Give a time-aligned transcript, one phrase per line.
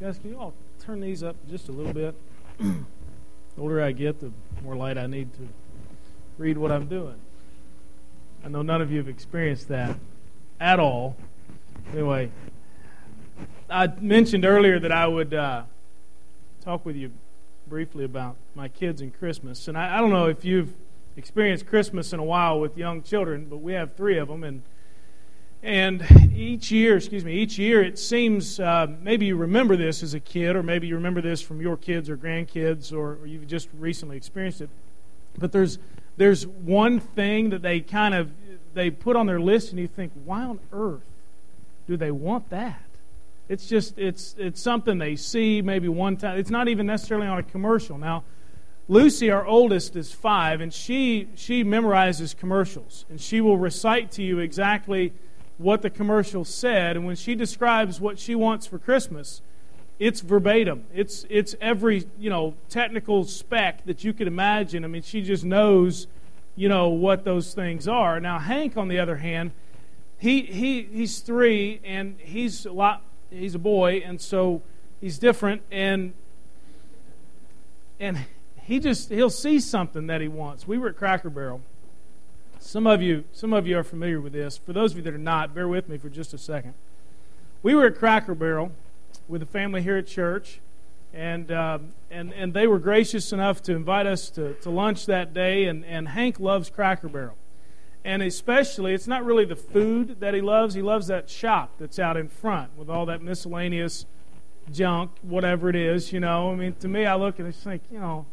[0.00, 0.52] Guys, can you all
[0.84, 2.16] turn these up just a little bit?
[2.58, 2.74] the
[3.56, 4.32] older I get, the
[4.64, 5.48] more light I need to
[6.36, 7.14] read what I'm doing.
[8.44, 9.94] I know none of you have experienced that
[10.58, 11.14] at all.
[11.92, 12.32] Anyway,
[13.70, 15.62] I mentioned earlier that I would uh,
[16.64, 17.12] talk with you
[17.68, 19.68] briefly about my kids and Christmas.
[19.68, 20.74] And I, I don't know if you've
[21.16, 24.42] experienced Christmas in a while with young children, but we have three of them.
[24.42, 24.62] And
[25.64, 26.04] and
[26.36, 30.20] each year, excuse me, each year it seems uh, maybe you remember this as a
[30.20, 33.68] kid, or maybe you remember this from your kids or grandkids, or, or you've just
[33.78, 34.68] recently experienced it.
[35.38, 35.78] But there's
[36.16, 38.30] there's one thing that they kind of
[38.74, 41.02] they put on their list, and you think, why on earth
[41.88, 42.82] do they want that?
[43.48, 46.38] It's just it's it's something they see maybe one time.
[46.38, 47.96] It's not even necessarily on a commercial.
[47.96, 48.22] Now,
[48.86, 54.22] Lucy, our oldest, is five, and she she memorizes commercials, and she will recite to
[54.22, 55.12] you exactly
[55.58, 59.40] what the commercial said, and when she describes what she wants for Christmas,
[59.98, 60.84] it's verbatim.
[60.92, 64.84] It's it's every you know technical spec that you could imagine.
[64.84, 66.06] I mean, she just knows
[66.56, 68.18] you know what those things are.
[68.20, 69.52] Now Hank, on the other hand,
[70.18, 73.02] he he he's three and he's a lot.
[73.30, 74.62] He's a boy, and so
[75.00, 75.62] he's different.
[75.70, 76.12] And
[78.00, 78.18] and
[78.62, 80.66] he just he'll see something that he wants.
[80.66, 81.60] We were at Cracker Barrel
[82.64, 84.56] some of you, some of you are familiar with this.
[84.56, 86.74] For those of you that are not, bear with me for just a second.
[87.62, 88.72] We were at Cracker Barrel
[89.28, 90.60] with a family here at church,
[91.12, 95.34] and um, and and they were gracious enough to invite us to, to lunch that
[95.34, 95.66] day.
[95.66, 97.36] And, and Hank loves Cracker Barrel,
[98.02, 100.74] and especially it's not really the food that he loves.
[100.74, 104.06] He loves that shop that's out in front with all that miscellaneous
[104.72, 106.14] junk, whatever it is.
[106.14, 108.24] You know, I mean, to me, I look and I think, you know,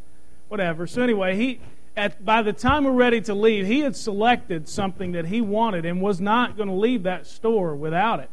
[0.48, 0.88] whatever.
[0.88, 1.60] So anyway, he
[1.96, 5.86] at, by the time we're ready to leave, he had selected something that he wanted
[5.86, 8.30] and was not going to leave that store without it.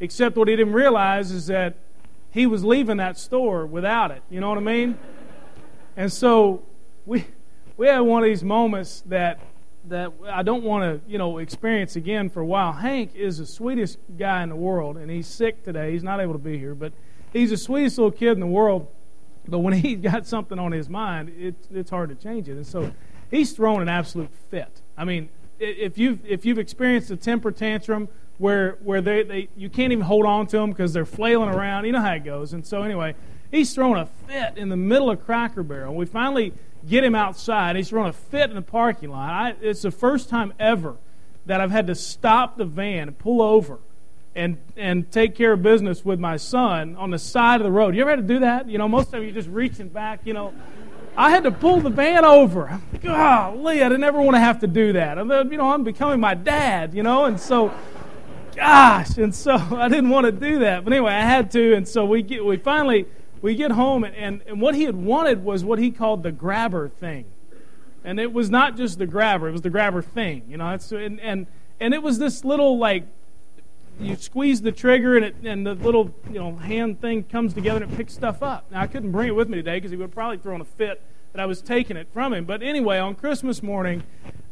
[0.00, 1.74] Except what he didn't realize is that
[2.32, 4.22] he was leaving that store without it.
[4.28, 4.98] You know what I mean?
[5.96, 6.62] And so
[7.06, 7.26] we
[7.76, 9.38] we had one of these moments that
[9.88, 12.72] that I don't want to you know experience again for a while.
[12.72, 15.92] Hank is the sweetest guy in the world, and he's sick today.
[15.92, 16.92] He's not able to be here, but
[17.32, 18.88] he's the sweetest little kid in the world.
[19.46, 22.52] But when he's got something on his mind, it, it's hard to change it.
[22.52, 22.92] And so
[23.30, 24.80] he's thrown an absolute fit.
[24.96, 25.28] I mean,
[25.58, 30.04] if you've, if you've experienced a temper tantrum where, where they, they, you can't even
[30.04, 32.52] hold on to them because they're flailing around, you know how it goes.
[32.52, 33.14] And so, anyway,
[33.50, 35.94] he's thrown a fit in the middle of Cracker Barrel.
[35.94, 36.52] We finally
[36.88, 37.76] get him outside.
[37.76, 39.30] He's thrown a fit in the parking lot.
[39.30, 40.96] I, it's the first time ever
[41.46, 43.78] that I've had to stop the van and pull over
[44.34, 47.94] and and take care of business with my son on the side of the road.
[47.94, 48.68] You ever had to do that?
[48.68, 50.20] You know, most of you just reaching back.
[50.24, 50.52] You know,
[51.16, 52.80] I had to pull the van over.
[53.02, 55.18] Golly, I didn't ever want to have to do that.
[55.18, 56.94] You know, I'm becoming my dad.
[56.94, 57.72] You know, and so,
[58.56, 60.84] gosh, and so I didn't want to do that.
[60.84, 63.06] But anyway, I had to, and so we get we finally
[63.40, 66.32] we get home, and, and, and what he had wanted was what he called the
[66.32, 67.26] grabber thing,
[68.02, 70.42] and it was not just the grabber; it was the grabber thing.
[70.48, 71.46] You know, it's and and
[71.78, 73.04] and it was this little like
[74.00, 77.82] you squeeze the trigger and, it, and the little you know hand thing comes together
[77.82, 78.70] and it picks stuff up.
[78.70, 80.64] Now I couldn't bring it with me today because he would have probably thrown a
[80.64, 82.44] fit that I was taking it from him.
[82.44, 84.02] But anyway, on Christmas morning,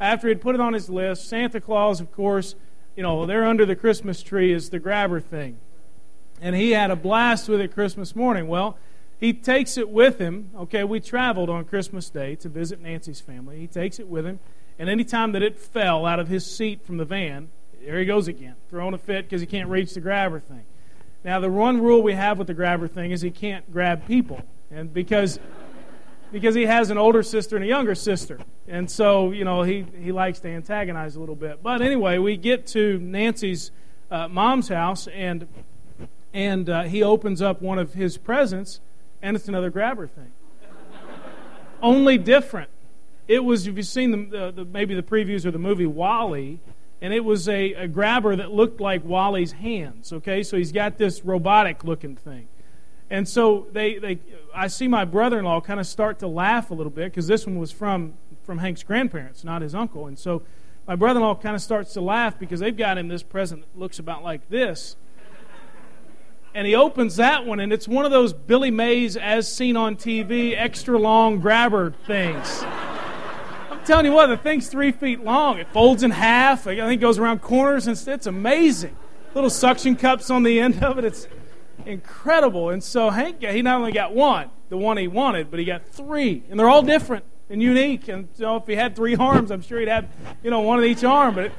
[0.00, 2.54] after he'd put it on his list, Santa Claus, of course,
[2.96, 5.58] you know they're under the Christmas tree is the grabber thing,
[6.40, 8.48] and he had a blast with it Christmas morning.
[8.48, 8.78] Well.
[9.20, 10.50] He takes it with him.
[10.56, 13.60] Okay, we traveled on Christmas Day to visit Nancy's family.
[13.60, 14.40] He takes it with him,
[14.80, 17.48] and any time that it fell out of his seat from the van,
[17.84, 20.64] there he goes again, throwing a fit because he can't reach the grabber thing.
[21.24, 24.42] Now, the one rule we have with the grabber thing is he can't grab people,
[24.70, 25.38] and because
[26.32, 29.84] because he has an older sister and a younger sister, and so you know he
[30.00, 31.62] he likes to antagonize a little bit.
[31.62, 33.70] But anyway, we get to Nancy's
[34.10, 35.46] uh, mom's house, and
[36.32, 38.80] and uh, he opens up one of his presents,
[39.20, 40.32] and it's another grabber thing.
[41.82, 42.70] Only different.
[43.28, 46.58] It was if you've seen the, the, maybe the previews of the movie WALL-E
[47.02, 50.12] and it was a, a grabber that looked like WALL-E's hands.
[50.12, 52.46] Okay, so he's got this robotic looking thing.
[53.10, 54.20] And so they, they
[54.54, 57.26] I see my brother in law kind of start to laugh a little bit because
[57.26, 58.14] this one was from,
[58.44, 60.06] from Hank's grandparents, not his uncle.
[60.06, 60.42] And so
[60.86, 63.62] my brother in law kind of starts to laugh because they've got him this present
[63.62, 64.94] that looks about like this.
[66.54, 69.96] And he opens that one, and it's one of those Billy Mays, as seen on
[69.96, 72.62] TV, extra long grabber things
[73.84, 75.58] telling you what, the thing's three feet long.
[75.58, 76.66] It folds in half.
[76.66, 78.96] I think it goes around corners, and it's amazing.
[79.34, 81.04] Little suction cups on the end of it.
[81.04, 81.26] It's
[81.86, 82.70] incredible.
[82.70, 85.86] And so Hank, he not only got one, the one he wanted, but he got
[85.88, 88.08] three, and they're all different and unique.
[88.08, 90.08] And so if he had three arms, I'm sure he'd have,
[90.42, 91.34] you know, one of each arm.
[91.34, 91.52] But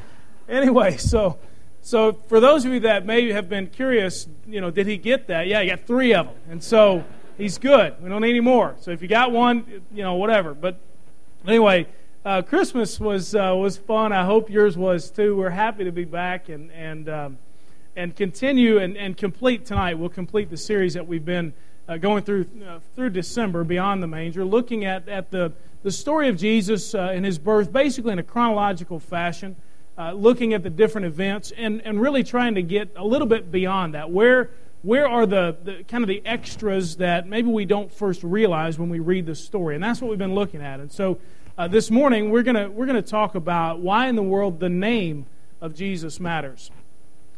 [0.48, 1.38] anyway, so
[1.86, 5.28] So for those of you that may have been curious, you know, did he get
[5.28, 5.48] that?
[5.48, 6.36] Yeah, he got three of them.
[6.50, 7.04] And so
[7.38, 8.02] he's good.
[8.02, 8.76] We don't need any more.
[8.80, 10.54] So if you got one, you know, whatever.
[10.54, 10.80] But
[11.46, 11.88] anyway,
[12.26, 14.14] uh, Christmas was uh, was fun.
[14.14, 15.36] I hope yours was too.
[15.36, 17.38] We're happy to be back and and um,
[17.96, 19.98] and continue and, and complete tonight.
[19.98, 21.54] We'll complete the series that we've been
[21.88, 25.52] uh, going through uh, through December, beyond the manger, looking at at the
[25.84, 29.56] the story of Jesus uh, and his birth, basically in a chronological fashion
[29.98, 33.52] uh, looking at the different events and, and really trying to get a little bit
[33.52, 34.10] beyond that.
[34.10, 34.50] Where,
[34.82, 38.90] where are the, the kind of the extras that maybe we don't first realize when
[38.90, 39.76] we read the story?
[39.76, 40.80] And that's what we've been looking at.
[40.80, 41.20] And so
[41.58, 45.26] uh, this morning we're going we're to talk about why in the world the name
[45.62, 46.72] of Jesus matters.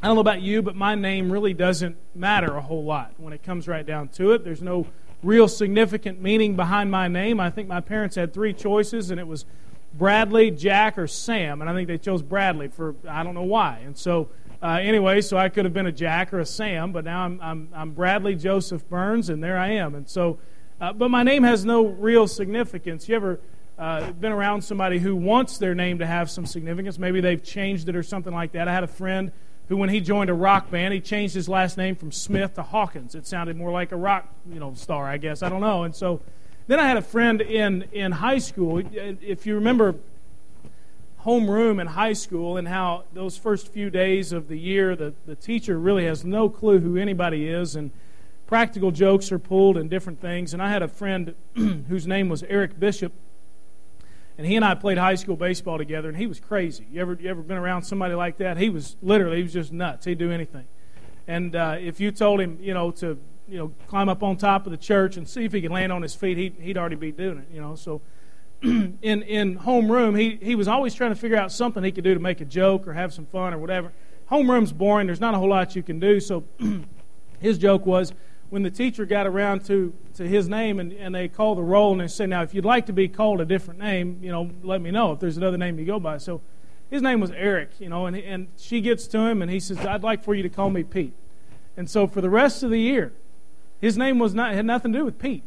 [0.02, 3.34] I don't know about you, but my name really doesn't matter a whole lot when
[3.34, 4.44] it comes right down to it.
[4.44, 4.88] There's no
[5.24, 7.40] real significant meaning behind my name.
[7.40, 9.46] I think my parents had three choices, and it was
[9.94, 13.82] Bradley, Jack, or Sam, and I think they chose Bradley for I don't know why.
[13.86, 14.30] And so,
[14.62, 17.40] uh, anyway, so I could have been a Jack or a Sam, but now I'm
[17.42, 19.96] I'm, I'm Bradley Joseph Burns, and there I am.
[19.96, 20.38] And so,
[20.80, 23.10] uh, but my name has no real significance.
[23.10, 23.40] You ever
[23.77, 26.98] uh, been around somebody who wants their name to have some significance?
[26.98, 28.68] Maybe they've changed it or something like that.
[28.68, 29.31] I had a friend
[29.68, 32.63] who, when he joined a rock band, he changed his last name from Smith to
[32.63, 33.16] Hawkins.
[33.16, 35.42] It sounded more like a rock, you know, star, I guess.
[35.42, 35.83] I don't know.
[35.83, 36.22] And so
[36.68, 38.81] then I had a friend in, in high school.
[38.94, 39.95] If you remember
[41.25, 45.36] homeroom in high school and how those first few days of the year, the, the
[45.36, 47.89] teacher really has no clue who anybody is, and
[48.45, 50.54] practical jokes are pulled and different things.
[50.54, 53.12] And I had a friend whose name was Eric Bishop,
[54.38, 56.86] and he and I played high school baseball together, and he was crazy.
[56.92, 58.58] You ever, you ever been around somebody like that?
[58.58, 60.06] He was literally, he was just nuts.
[60.06, 60.66] He'd do anything.
[61.28, 63.18] And uh, if you told him, you know, to
[63.48, 65.92] you know, climb up on top of the church and see if he could land
[65.92, 67.76] on his feet, he'd, he'd already be doing it, you know.
[67.76, 68.02] So
[68.62, 72.14] in, in homeroom, he, he was always trying to figure out something he could do
[72.14, 73.92] to make a joke or have some fun or whatever.
[74.32, 75.08] Homeroom's boring.
[75.08, 76.20] There's not a whole lot you can do.
[76.20, 76.44] So
[77.40, 78.14] his joke was
[78.50, 81.92] when the teacher got around to, to his name and, and they called the roll
[81.92, 84.50] and they said, now, if you'd like to be called a different name, you know,
[84.64, 86.18] let me know if there's another name you go by.
[86.18, 86.42] So
[86.90, 89.80] his name was Eric, you know, and, and she gets to him and he says,
[89.80, 91.14] I'd like for you to call me Pete.
[91.76, 93.12] And so for the rest of the year,
[93.82, 95.44] his name was not had nothing to do with Pete.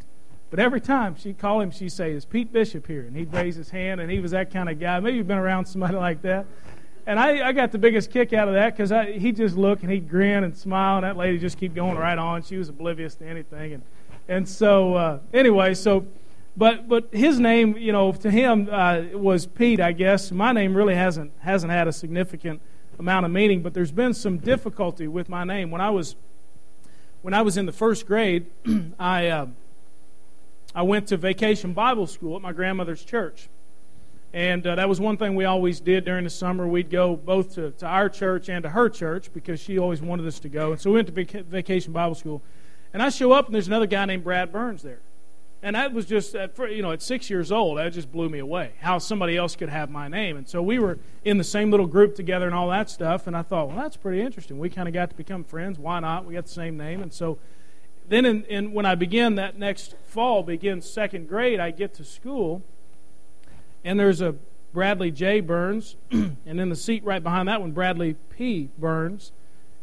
[0.51, 3.03] But every time she'd call him, she'd say, Is Pete Bishop here?
[3.03, 4.99] And he'd raise his hand, and he was that kind of guy.
[5.01, 6.47] Maybe you've been around somebody like that.
[7.09, 9.91] And I, I got the biggest kick out of that because he'd just look and
[9.91, 12.43] he'd grin and smile, and that lady just keep going right on.
[12.43, 13.73] She was oblivious to anything.
[13.73, 13.83] And,
[14.29, 16.05] and so, uh, anyway, so,
[16.55, 20.31] but, but his name, you know, to him uh, was Pete, I guess.
[20.31, 22.61] My name really hasn't, hasn't had a significant
[22.99, 25.71] amount of meaning, but there's been some difficulty with my name.
[25.71, 26.15] When I was
[27.23, 28.47] when I was in the first grade,
[28.99, 29.47] I, uh,
[30.75, 33.49] I went to vacation Bible school at my grandmother's church.
[34.33, 36.69] And uh, that was one thing we always did during the summer.
[36.69, 40.27] We'd go both to, to our church and to her church because she always wanted
[40.27, 40.73] us to go.
[40.73, 42.43] And so we went to vac- vacation Bible school.
[42.93, 45.01] And I show up, and there's another guy named Brad Burns there.
[45.63, 48.39] And that was just, at, you know, at six years old, that just blew me
[48.39, 48.73] away.
[48.81, 50.37] How somebody else could have my name.
[50.37, 53.27] And so we were in the same little group together and all that stuff.
[53.27, 54.59] And I thought, well, that's pretty interesting.
[54.59, 55.79] We kind of got to become friends.
[55.79, 56.27] Why not?
[56.27, 57.03] We got the same name.
[57.03, 57.39] And so
[58.09, 62.05] then in, in, when I begin that next fall, begin second grade, I get to
[62.05, 62.63] school.
[63.85, 64.35] And there's a
[64.73, 65.41] Bradley J.
[65.41, 65.97] Burns.
[66.11, 68.69] and in the seat right behind that one, Bradley P.
[68.79, 69.33] Burns.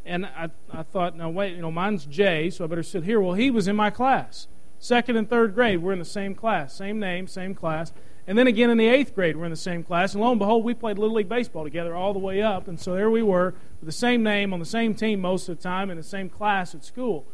[0.05, 3.19] And I, I thought, no, wait, you know, mine's J, so I better sit here.
[3.19, 4.47] Well, he was in my class.
[4.77, 7.91] Second and third grade, we're in the same class, same name, same class.
[8.27, 10.13] And then again in the eighth grade, we're in the same class.
[10.13, 12.67] And lo and behold, we played Little League Baseball together all the way up.
[12.67, 15.57] And so there we were with the same name on the same team most of
[15.57, 17.25] the time in the same class at school.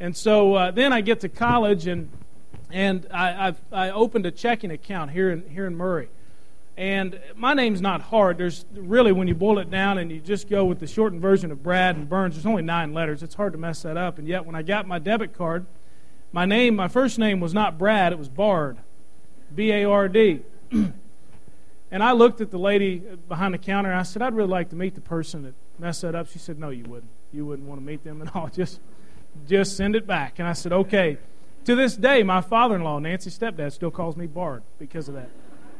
[0.00, 2.10] And so uh, then I get to college and
[2.70, 6.08] and I, I've, I opened a checking account here in here in Murray.
[6.76, 8.36] And my name's not hard.
[8.36, 11.52] There's really, when you boil it down and you just go with the shortened version
[11.52, 13.22] of Brad and Burns, there's only nine letters.
[13.22, 14.18] It's hard to mess that up.
[14.18, 15.66] And yet, when I got my debit card,
[16.32, 18.78] my name, my first name was not Brad, it was Bard.
[19.54, 20.40] B A R D.
[20.72, 20.92] and
[22.02, 24.76] I looked at the lady behind the counter and I said, I'd really like to
[24.76, 26.28] meet the person that messed that up.
[26.28, 27.10] She said, No, you wouldn't.
[27.32, 28.48] You wouldn't want to meet them at all.
[28.54, 28.80] Just
[29.48, 30.38] just send it back.
[30.38, 31.18] And I said, Okay.
[31.64, 35.14] To this day, my father in law, Nancy's stepdad, still calls me Bard because of
[35.14, 35.30] that.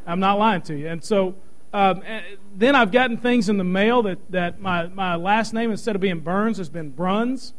[0.06, 0.88] I'm not lying to you.
[0.88, 1.34] And so
[1.74, 2.22] um, eh,
[2.54, 6.00] then I've gotten things in the mail that, that my, my last name, instead of
[6.00, 7.52] being Burns, has been Bruns.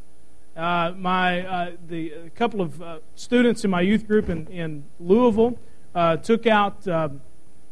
[0.55, 4.85] Uh, my uh, the a couple of uh, students in my youth group in, in
[5.01, 5.59] Louisville
[5.93, 7.19] uh, took out um,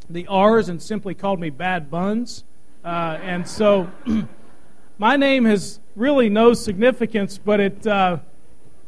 [0.09, 2.43] the R's and simply called me Bad Buns,
[2.83, 3.89] uh, and so
[4.97, 8.17] my name has really no significance, but it uh,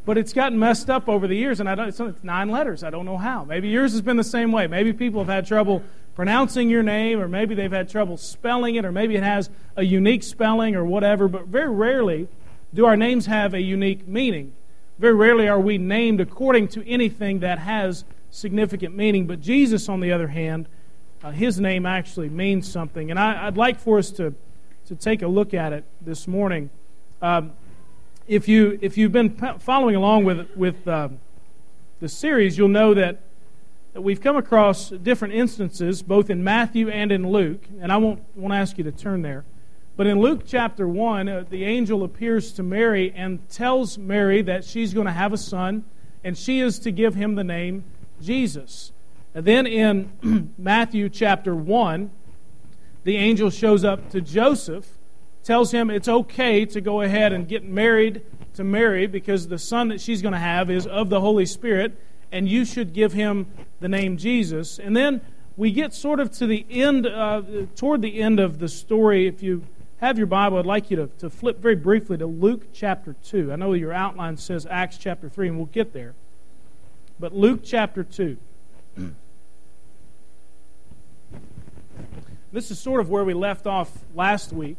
[0.05, 2.83] but it's gotten messed up over the years, and I don't, it's nine letters.
[2.83, 3.43] I don't know how.
[3.43, 4.67] Maybe yours has been the same way.
[4.67, 5.83] Maybe people have had trouble
[6.15, 9.83] pronouncing your name, or maybe they've had trouble spelling it, or maybe it has a
[9.83, 12.27] unique spelling or whatever, but very rarely
[12.73, 14.53] do our names have a unique meaning.
[14.99, 19.27] Very rarely are we named according to anything that has significant meaning.
[19.27, 20.67] But Jesus, on the other hand,
[21.23, 23.09] uh, his name actually means something.
[23.09, 24.33] And I, would like for us to,
[24.87, 26.69] to take a look at it this morning.
[27.21, 27.53] Um,
[28.27, 31.19] if, you, if you've been following along with, with um,
[31.99, 33.19] the series, you'll know that
[33.95, 38.21] that we've come across different instances, both in Matthew and in Luke, and I won't,
[38.35, 39.45] won't ask you to turn there.
[39.95, 44.65] But in Luke chapter 1, uh, the angel appears to Mary and tells Mary that
[44.65, 45.85] she's going to have a son,
[46.25, 47.85] and she is to give him the name
[48.21, 48.91] Jesus.
[49.33, 52.11] And then in Matthew chapter 1,
[53.05, 54.89] the angel shows up to Joseph,
[55.45, 58.21] tells him it's okay to go ahead and get married
[58.55, 61.97] to Mary because the son that she's going to have is of the Holy Spirit,
[62.31, 63.45] and you should give him
[63.79, 64.79] the name Jesus.
[64.79, 65.21] And then
[65.55, 67.43] we get sort of to the end, uh,
[67.75, 69.27] toward the end of the story.
[69.27, 69.63] If you
[70.01, 73.53] have your Bible, I'd like you to, to flip very briefly to Luke chapter 2.
[73.53, 76.15] I know your outline says Acts chapter 3, and we'll get there.
[77.19, 78.37] But Luke chapter 2.
[82.51, 84.77] this is sort of where we left off last week.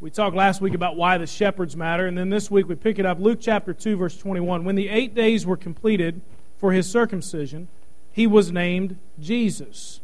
[0.00, 2.98] We talked last week about why the shepherds matter, and then this week we pick
[2.98, 3.20] it up.
[3.20, 4.64] Luke chapter 2, verse 21.
[4.64, 6.22] When the eight days were completed
[6.56, 7.68] for his circumcision,
[8.10, 10.00] he was named Jesus,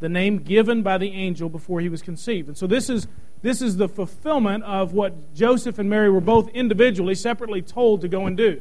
[0.00, 2.48] the name given by the angel before he was conceived.
[2.48, 3.06] And so this is,
[3.40, 8.08] this is the fulfillment of what Joseph and Mary were both individually, separately told to
[8.08, 8.60] go and do.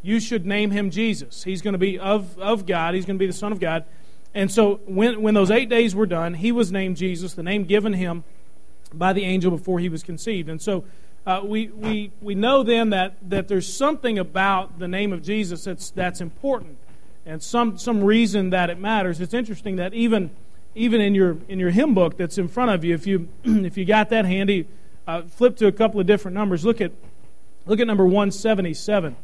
[0.00, 1.42] You should name him Jesus.
[1.42, 3.84] He's going to be of, of God, he's going to be the Son of God.
[4.32, 7.64] And so when, when those eight days were done, he was named Jesus, the name
[7.64, 8.22] given him
[8.98, 10.48] by the angel before he was conceived.
[10.48, 10.84] And so
[11.26, 15.64] uh, we, we, we know then that, that there's something about the name of Jesus
[15.64, 16.78] that's, that's important
[17.26, 19.20] and some, some reason that it matters.
[19.20, 20.30] It's interesting that even,
[20.74, 23.76] even in, your, in your hymn book that's in front of you, if you, if
[23.76, 24.66] you got that handy,
[25.06, 26.64] uh, flip to a couple of different numbers.
[26.64, 26.92] Look at,
[27.66, 29.16] look at number 177.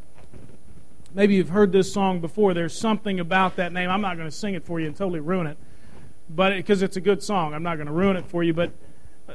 [1.13, 2.53] Maybe you've heard this song before.
[2.53, 3.89] There's something about that name.
[3.89, 5.57] I'm not going to sing it for you and totally ruin it,
[6.29, 8.53] but because it, it's a good song, I'm not going to ruin it for you.
[8.53, 8.71] But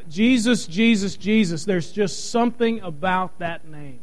[0.08, 1.64] Jesus, Jesus, Jesus.
[1.64, 4.00] There's just something about that name.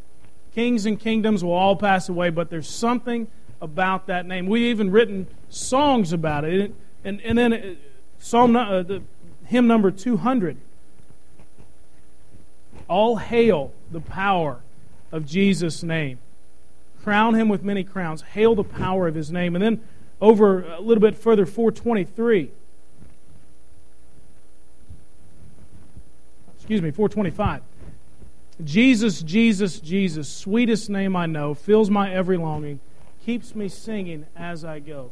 [0.54, 3.28] Kings and kingdoms will all pass away, but there's something
[3.62, 4.46] about that name.
[4.46, 6.74] We've even written songs about it.
[7.04, 7.76] And, and then uh,
[8.20, 9.02] Psalm, uh, the
[9.48, 10.58] hymn number 200.
[12.88, 14.60] All hail the power
[15.12, 16.20] of Jesus' name.
[17.04, 18.22] Crown him with many crowns.
[18.22, 19.56] Hail the power of his name.
[19.56, 19.82] And then
[20.22, 22.52] over a little bit further, 423.
[26.64, 27.62] Excuse me, 425.
[28.64, 32.80] Jesus, Jesus, Jesus, sweetest name I know, fills my every longing,
[33.26, 35.12] keeps me singing as I go.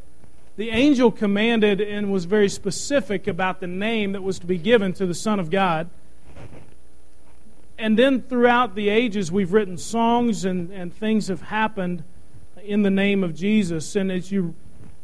[0.56, 4.94] The angel commanded and was very specific about the name that was to be given
[4.94, 5.90] to the Son of God.
[7.78, 12.02] And then throughout the ages, we've written songs and, and things have happened
[12.64, 13.94] in the name of Jesus.
[13.94, 14.54] And as you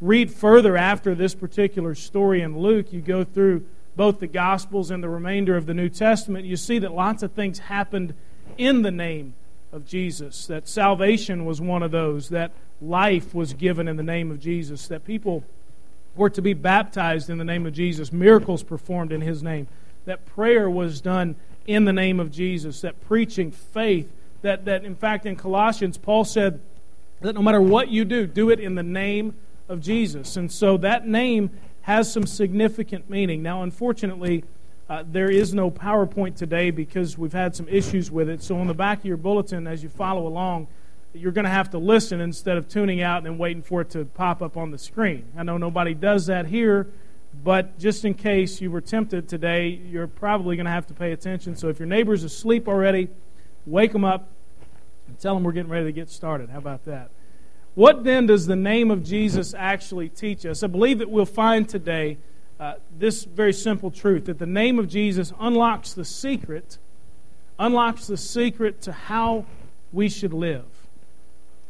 [0.00, 3.66] read further after this particular story in Luke, you go through
[3.98, 7.32] both the Gospels and the remainder of the New Testament, you see that lots of
[7.32, 8.14] things happened
[8.56, 9.34] in the name
[9.72, 10.46] of Jesus.
[10.46, 14.86] That salvation was one of those, that life was given in the name of Jesus,
[14.86, 15.42] that people
[16.14, 19.66] were to be baptized in the name of Jesus, miracles performed in His name,
[20.04, 21.34] that prayer was done
[21.66, 24.08] in the name of Jesus, that preaching faith,
[24.42, 26.60] that, that in fact in Colossians, Paul said
[27.20, 29.34] that no matter what you do, do it in the name
[29.68, 30.36] of Jesus.
[30.36, 31.50] And so that name
[31.88, 33.42] has some significant meaning.
[33.42, 34.44] Now, unfortunately,
[34.90, 38.42] uh, there is no PowerPoint today because we've had some issues with it.
[38.42, 40.66] So, on the back of your bulletin, as you follow along,
[41.14, 44.04] you're going to have to listen instead of tuning out and waiting for it to
[44.04, 45.24] pop up on the screen.
[45.34, 46.86] I know nobody does that here,
[47.42, 51.12] but just in case you were tempted today, you're probably going to have to pay
[51.12, 51.56] attention.
[51.56, 53.08] So, if your neighbor's asleep already,
[53.64, 54.28] wake them up
[55.06, 56.50] and tell them we're getting ready to get started.
[56.50, 57.08] How about that?
[57.78, 60.64] What then does the name of Jesus actually teach us?
[60.64, 62.18] I believe that we'll find today
[62.58, 66.76] uh, this very simple truth that the name of Jesus unlocks the secret,
[67.56, 69.46] unlocks the secret to how
[69.92, 70.64] we should live.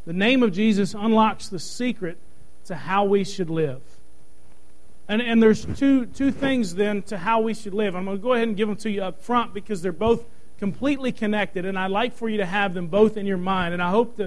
[0.06, 2.16] The name of Jesus unlocks the secret
[2.64, 3.82] to how we should live.
[5.08, 7.94] And, and there's two, two things then to how we should live.
[7.94, 10.24] I'm going to go ahead and give them to you up front because they're both
[10.58, 13.74] completely connected, and I'd like for you to have them both in your mind.
[13.74, 14.18] And I hope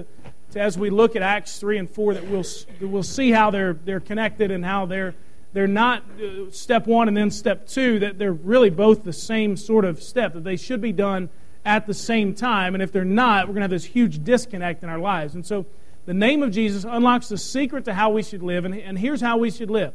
[0.52, 2.44] that as we look at Acts 3 and 4 that we'll,
[2.80, 5.14] we'll see how they're, they're connected and how they're,
[5.52, 9.56] they're not uh, step one and then step two, that they're really both the same
[9.56, 11.28] sort of step, that they should be done
[11.64, 12.74] at the same time.
[12.74, 15.34] And if they're not, we're going to have this huge disconnect in our lives.
[15.34, 15.66] And so
[16.04, 19.20] The name of Jesus unlocks the secret to how we should live, and, and here's
[19.20, 19.94] how we should live.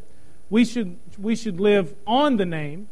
[0.49, 2.87] We should, we should live on the name.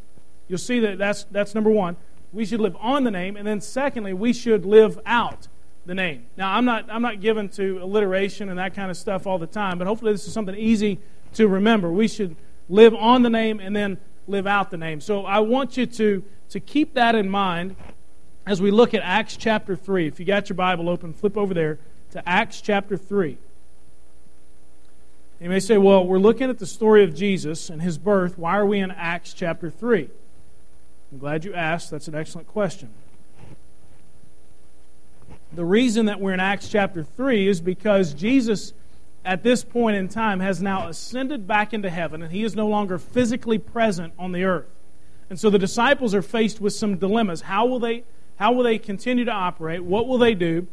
[0.50, 1.96] You'll see that that's, that's number one.
[2.34, 5.48] We should live on the name, and then secondly, we should live out
[5.86, 6.26] the name.
[6.38, 9.48] Now, I'm not, I'm not given to alliteration and that kind of stuff all the
[9.48, 11.00] time, but hopefully this is something easy
[11.34, 11.92] to remember.
[11.92, 12.36] We should
[12.70, 15.02] live on the name and then live out the name.
[15.02, 17.76] So I want you to, to keep that in mind
[18.48, 20.08] as we look at Acts chapter 3.
[20.08, 21.78] If you got your Bible open, flip over there
[22.12, 23.38] to Acts chapter 3.
[25.42, 28.38] You may say, well, we're looking at the story of Jesus and his birth.
[28.38, 30.10] Why are we in Acts chapter 3?
[31.12, 31.92] I'm glad you asked.
[31.92, 32.90] That's an excellent question.
[35.56, 38.74] The reason that we're in Acts chapter 3 is because Jesus,
[39.24, 42.68] at this point in time, has now ascended back into heaven and he is no
[42.68, 44.68] longer physically present on the earth.
[45.30, 47.40] And so the disciples are faced with some dilemmas.
[47.40, 48.04] How will they,
[48.36, 49.82] how will they continue to operate?
[49.82, 50.68] What will they do?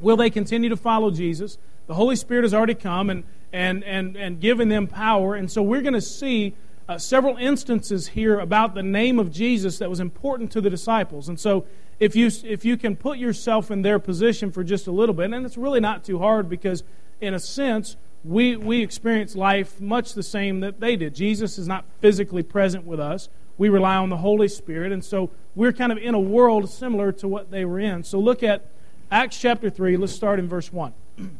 [0.00, 1.56] Will they continue to follow Jesus?
[1.86, 5.36] The Holy Spirit has already come and, and, and, and given them power.
[5.36, 6.56] And so we're going to see
[6.88, 11.28] uh, several instances here about the name of Jesus that was important to the disciples.
[11.28, 11.66] And so
[11.98, 15.32] if you, if you can put yourself in their position for just a little bit,
[15.32, 16.84] and it's really not too hard because,
[17.20, 21.14] in a sense, we, we experience life much the same that they did.
[21.14, 23.28] Jesus is not physically present with us.
[23.58, 24.92] We rely on the Holy Spirit.
[24.92, 28.04] And so we're kind of in a world similar to what they were in.
[28.04, 28.66] So look at
[29.10, 30.92] Acts chapter 3, let's start in verse 1.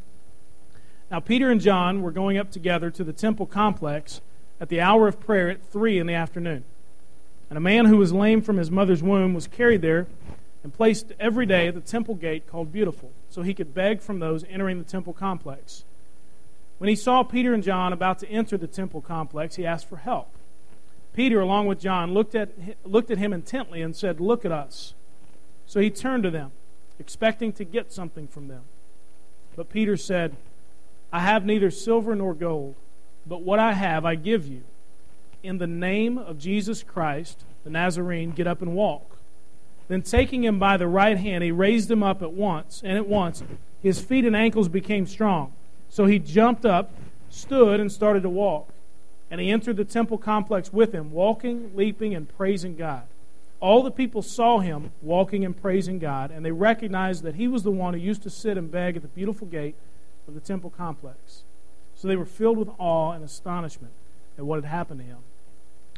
[1.10, 4.20] now, Peter and John were going up together to the temple complex
[4.60, 6.64] at the hour of prayer at 3 in the afternoon.
[7.48, 10.06] And a man who was lame from his mother's womb was carried there
[10.62, 14.18] and placed every day at the temple gate called Beautiful, so he could beg from
[14.18, 15.84] those entering the temple complex.
[16.78, 19.96] When he saw Peter and John about to enter the temple complex, he asked for
[19.96, 20.28] help.
[21.14, 22.50] Peter, along with John, looked at,
[22.84, 24.92] looked at him intently and said, Look at us.
[25.66, 26.50] So he turned to them
[26.98, 28.62] expecting to get something from them.
[29.54, 30.36] But Peter said,
[31.12, 32.74] I have neither silver nor gold,
[33.26, 34.62] but what I have I give you.
[35.42, 39.16] In the name of Jesus Christ, the Nazarene, get up and walk.
[39.88, 43.06] Then taking him by the right hand, he raised him up at once, and at
[43.06, 43.42] once
[43.82, 45.52] his feet and ankles became strong.
[45.90, 46.90] So he jumped up,
[47.30, 48.68] stood, and started to walk.
[49.30, 53.02] And he entered the temple complex with him, walking, leaping, and praising God.
[53.60, 57.62] All the people saw him walking and praising God, and they recognized that he was
[57.62, 59.74] the one who used to sit and beg at the beautiful gate
[60.28, 61.42] of the temple complex.
[61.96, 63.92] So they were filled with awe and astonishment
[64.38, 65.18] at what had happened to him.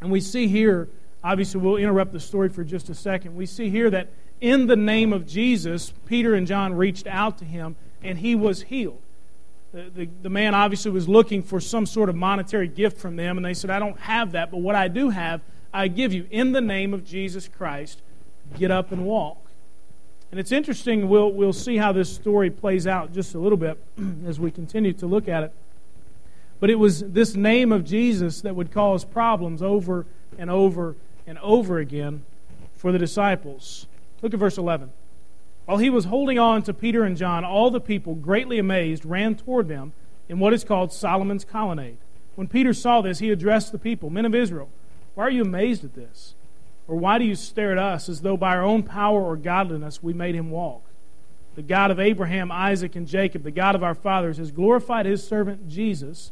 [0.00, 0.88] And we see here,
[1.24, 3.37] obviously, we'll interrupt the story for just a second.
[3.37, 4.08] We see here that
[4.40, 8.62] in the name of Jesus, Peter and John reached out to him, and he was
[8.62, 9.00] healed.
[9.72, 13.37] The, the, the, man obviously was looking for some sort of monetary gift from them,
[13.37, 16.26] and they said, I don't have that, but what I do have I give you.
[16.30, 18.00] In the name of Jesus Christ,
[18.58, 19.37] get up and walk.
[20.30, 23.78] And it's interesting, we'll, we'll see how this story plays out just a little bit
[24.26, 25.52] as we continue to look at it.
[26.61, 30.07] But it was this name of Jesus that would cause problems over
[30.38, 32.25] and over and over again
[32.77, 33.87] for the disciples.
[34.23, 34.90] Look at verse 11.
[35.66, 39.35] While he was holding on to Peter and John, all the people, greatly amazed, ran
[39.35, 39.92] toward them
[40.29, 41.99] in what is called Solomon's colonnade.
[42.35, 44.71] When Peter saw this, he addressed the people Men of Israel,
[45.14, 46.35] why are you amazed at this?
[46.87, 50.03] Or why do you stare at us as though by our own power or godliness
[50.03, 50.83] we made him walk?
[51.55, 55.27] The God of Abraham, Isaac, and Jacob, the God of our fathers, has glorified his
[55.27, 56.31] servant Jesus,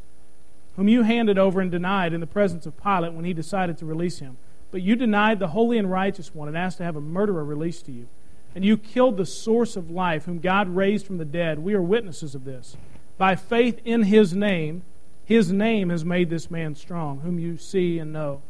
[0.77, 3.85] whom you handed over and denied in the presence of Pilate when he decided to
[3.85, 4.37] release him.
[4.71, 7.87] But you denied the holy and righteous one and asked to have a murderer released
[7.87, 8.07] to you.
[8.55, 11.59] And you killed the source of life, whom God raised from the dead.
[11.59, 12.77] We are witnesses of this.
[13.17, 14.83] By faith in his name,
[15.25, 18.41] his name has made this man strong, whom you see and know.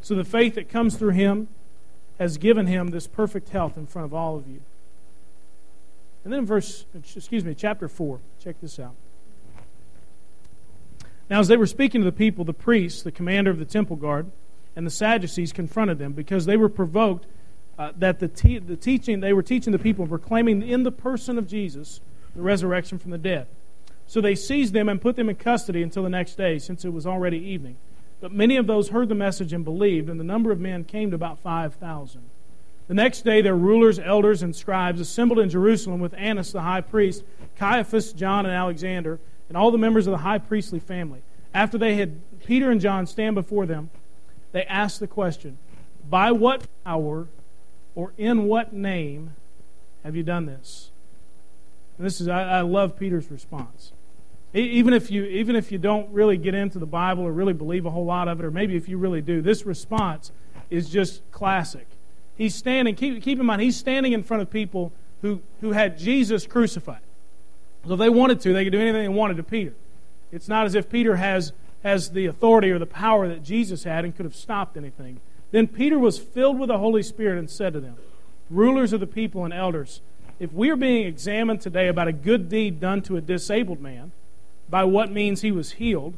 [0.00, 1.48] So the faith that comes through him
[2.18, 4.60] has given him this perfect health in front of all of you.
[6.22, 8.94] And then verse, excuse me, chapter 4, check this out.
[11.30, 13.96] Now, as they were speaking to the people, the priests, the commander of the temple
[13.96, 14.30] guard,
[14.76, 17.26] and the Sadducees confronted them because they were provoked
[17.78, 21.38] uh, that the, te- the teaching they were teaching the people, proclaiming in the person
[21.38, 22.00] of Jesus
[22.34, 23.46] the resurrection from the dead.
[24.06, 26.92] So they seized them and put them in custody until the next day, since it
[26.92, 27.76] was already evening.
[28.20, 31.10] But many of those heard the message and believed, and the number of men came
[31.10, 32.22] to about 5,000.
[32.86, 36.82] The next day, their rulers, elders, and scribes assembled in Jerusalem with Annas the high
[36.82, 37.24] priest,
[37.56, 41.20] Caiaphas, John, and Alexander, and all the members of the high priestly family.
[41.52, 43.90] After they had Peter and John stand before them,
[44.52, 45.58] they asked the question
[46.08, 47.28] By what power
[47.94, 49.34] or in what name
[50.02, 50.90] have you done this?
[51.98, 53.92] And this is, I, I love Peter's response.
[54.52, 57.86] Even if you even if you don't really get into the Bible or really believe
[57.86, 60.30] a whole lot of it, or maybe if you really do, this response
[60.70, 61.88] is just classic.
[62.36, 62.94] He's standing.
[62.94, 67.00] Keep, keep in mind, he's standing in front of people who who had Jesus crucified.
[67.86, 69.74] So if they wanted to, they could do anything they wanted to Peter.
[70.32, 74.04] It's not as if Peter has, has the authority or the power that Jesus had
[74.04, 75.20] and could have stopped anything.
[75.50, 77.96] Then Peter was filled with the Holy Spirit and said to them,
[78.50, 80.00] Rulers of the people and elders,
[80.40, 84.12] if we are being examined today about a good deed done to a disabled man,
[84.68, 86.14] by what means he was healed,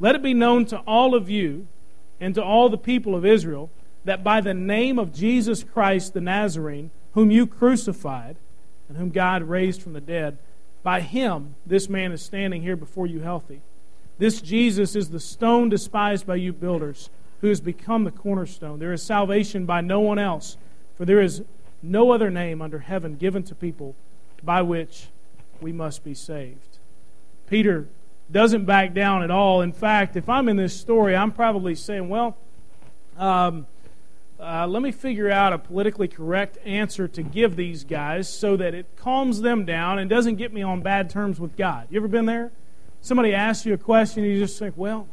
[0.00, 1.66] let it be known to all of you
[2.20, 3.70] and to all the people of Israel
[4.04, 8.36] that by the name of Jesus Christ the Nazarene, whom you crucified
[8.88, 10.38] and whom God raised from the dead,
[10.86, 13.60] by him this man is standing here before you healthy.
[14.18, 18.78] This Jesus is the stone despised by you builders, who has become the cornerstone.
[18.78, 20.56] There is salvation by no one else,
[20.96, 21.42] for there is
[21.82, 23.96] no other name under heaven given to people
[24.44, 25.08] by which
[25.60, 26.78] we must be saved.
[27.50, 27.88] Peter
[28.30, 29.62] doesn't back down at all.
[29.62, 32.36] In fact, if I'm in this story, I'm probably saying, well,
[33.18, 33.66] um,
[34.38, 38.74] uh, let me figure out a politically correct answer to give these guys so that
[38.74, 41.86] it calms them down and doesn't get me on bad terms with God.
[41.90, 42.50] You ever been there?
[43.00, 45.08] Somebody asks you a question, and you just think, well,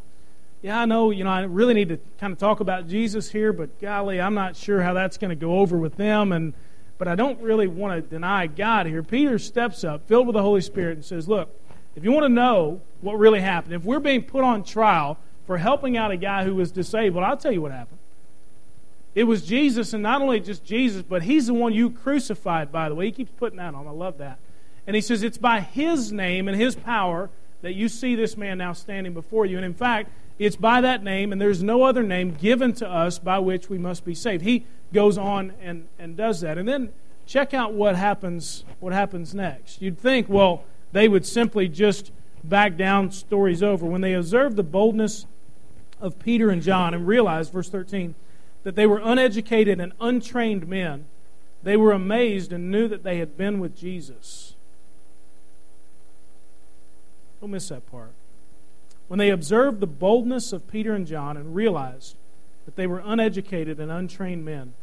[0.61, 3.53] yeah, I know, you know, I really need to kind of talk about Jesus here,
[3.53, 6.53] but golly, I'm not sure how that's going to go over with them, and
[6.97, 9.03] but I don't really want to deny God here.
[9.03, 11.49] Peter steps up, filled with the Holy Spirit, and says, Look,
[11.95, 15.57] if you want to know what really happened, if we're being put on trial for
[15.57, 17.99] helping out a guy who was disabled, I'll tell you what happened.
[19.15, 22.89] It was Jesus, and not only just Jesus, but he's the one you crucified, by
[22.89, 23.05] the way.
[23.05, 23.87] He keeps putting that on.
[23.87, 24.39] I love that.
[24.87, 27.29] And he says, It's by his name and his power
[27.61, 29.57] that you see this man now standing before you.
[29.57, 33.19] And in fact, it's by that name, and there's no other name given to us
[33.19, 34.43] by which we must be saved.
[34.43, 36.57] He goes on and, and does that.
[36.57, 36.89] And then
[37.25, 39.81] check out what happens what happens next.
[39.81, 42.11] You'd think, well, they would simply just
[42.43, 43.85] back down, stories over.
[43.85, 45.25] When they observed the boldness
[46.01, 48.15] of Peter and John and realized, verse 13,
[48.63, 51.05] that they were uneducated and untrained men,
[51.63, 54.53] they were amazed and knew that they had been with Jesus.
[57.41, 58.11] Don't miss that part.
[59.07, 62.15] When they observed the boldness of Peter and John and realized
[62.65, 64.73] that they were uneducated and untrained men,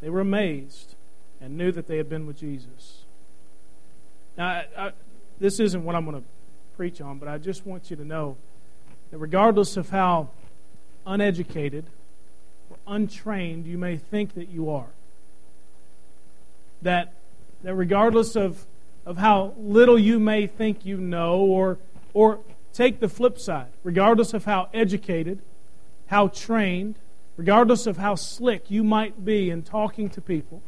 [0.00, 0.94] they were amazed
[1.40, 3.02] and knew that they had been with Jesus.
[4.36, 4.92] Now, I, I,
[5.38, 6.28] this isn't what I'm going to
[6.76, 8.36] preach on, but I just want you to know
[9.10, 10.30] that regardless of how
[11.06, 11.86] uneducated
[12.86, 14.90] untrained you may think that you are,
[16.82, 17.12] that,
[17.62, 18.64] that regardless of,
[19.06, 21.78] of how little you may think you know, or,
[22.12, 22.40] or
[22.72, 25.40] take the flip side, regardless of how educated,
[26.08, 26.96] how trained,
[27.36, 30.62] regardless of how slick you might be in talking to people,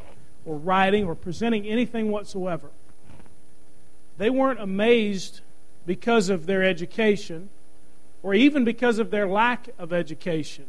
[0.44, 2.70] or writing, or presenting anything whatsoever
[4.18, 5.40] they weren't amazed
[5.84, 7.48] because of their education
[8.22, 10.64] or even because of their lack of education.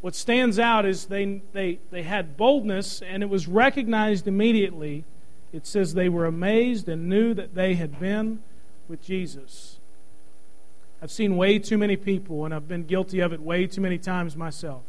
[0.00, 5.04] What stands out is they, they, they had boldness and it was recognized immediately.
[5.52, 8.40] It says they were amazed and knew that they had been
[8.88, 9.78] with Jesus.
[11.02, 13.98] I've seen way too many people, and I've been guilty of it way too many
[13.98, 14.82] times myself,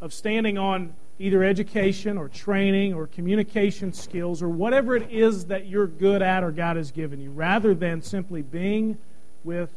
[0.00, 5.66] of standing on either education or training or communication skills or whatever it is that
[5.66, 8.98] you're good at or God has given you, rather than simply being
[9.44, 9.70] with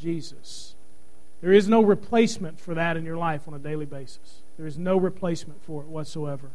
[0.00, 0.74] Jesus.
[1.40, 4.42] There is no replacement for that in your life on a daily basis.
[4.56, 6.50] There is no replacement for it whatsoever.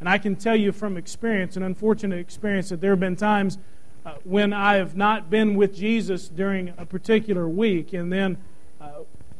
[0.00, 3.58] And I can tell you from experience, an unfortunate experience, that there have been times
[4.04, 8.38] uh, when I have not been with Jesus during a particular week and then
[8.80, 8.90] uh,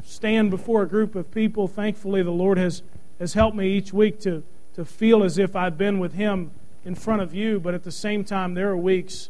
[0.04, 1.66] stand before a group of people.
[1.66, 2.82] Thankfully, the Lord has
[3.22, 4.42] has helped me each week to,
[4.74, 6.50] to feel as if I've been with Him
[6.84, 9.28] in front of you, but at the same time, there are weeks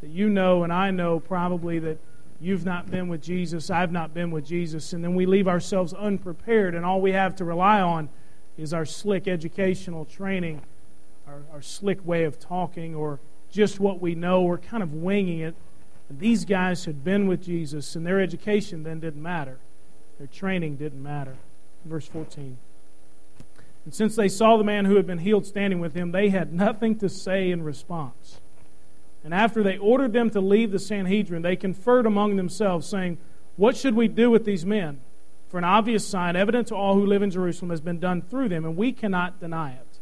[0.00, 1.98] that you know and I know probably that
[2.40, 5.92] you've not been with Jesus, I've not been with Jesus, and then we leave ourselves
[5.92, 8.08] unprepared, and all we have to rely on
[8.56, 10.60] is our slick educational training,
[11.26, 13.18] our, our slick way of talking, or
[13.50, 14.42] just what we know.
[14.42, 15.54] We're kind of winging it.
[16.08, 19.58] And these guys had been with Jesus, and their education then didn't matter.
[20.18, 21.36] Their training didn't matter.
[21.84, 22.56] Verse 14.
[23.84, 26.52] And since they saw the man who had been healed standing with him, they had
[26.52, 28.40] nothing to say in response.
[29.24, 33.16] And after they ordered them to leave the Sanhedrin, they conferred among themselves, saying,
[33.56, 35.00] What should we do with these men?
[35.48, 38.50] For an obvious sign, evident to all who live in Jerusalem, has been done through
[38.50, 39.98] them, and we cannot deny it.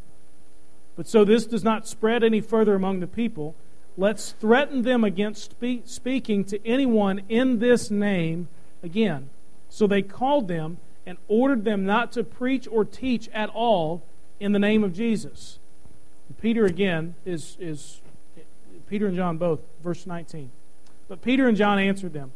[0.97, 3.55] But so this does not spread any further among the people,
[3.97, 5.55] let's threaten them against
[5.85, 8.49] speaking to anyone in this name
[8.83, 9.31] again.
[9.69, 14.03] So they called them and ordered them not to preach or teach at all
[14.41, 15.59] in the name of Jesus.
[16.41, 18.01] Peter again is, is
[18.93, 20.51] Peter and John both, verse 19.
[21.09, 22.33] But Peter and John answered them,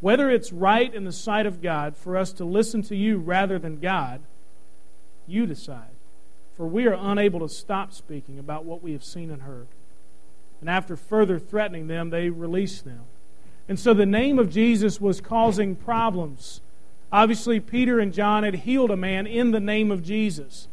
[0.00, 3.56] Whether it's right in the sight of God for us to listen to you rather
[3.56, 4.20] than God,
[5.28, 5.94] you decide.
[6.56, 9.68] For we are unable to stop speaking about what we have seen and heard.
[10.60, 13.02] And after further threatening them, they released them.
[13.68, 16.62] And so the name of Jesus was causing problems.
[17.12, 20.66] Obviously, Peter and John had healed a man in the name of Jesus.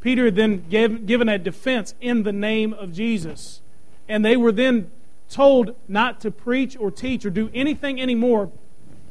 [0.00, 3.60] Peter had then gave, given a defense in the name of Jesus.
[4.08, 4.90] And they were then
[5.30, 8.50] told not to preach or teach or do anything anymore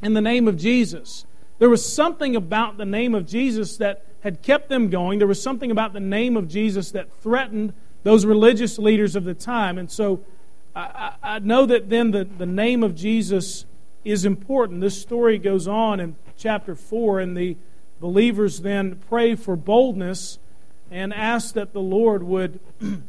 [0.02, 1.26] in the name of Jesus.
[1.58, 5.18] There was something about the name of Jesus that had kept them going.
[5.18, 9.34] There was something about the name of Jesus that threatened those religious leaders of the
[9.34, 9.78] time.
[9.78, 10.20] And so
[10.74, 13.64] I, I know that then the, the name of Jesus
[14.04, 14.80] is important.
[14.80, 17.56] This story goes on in chapter 4, and the
[17.98, 20.38] believers then pray for boldness
[20.90, 22.60] and ask that the Lord would,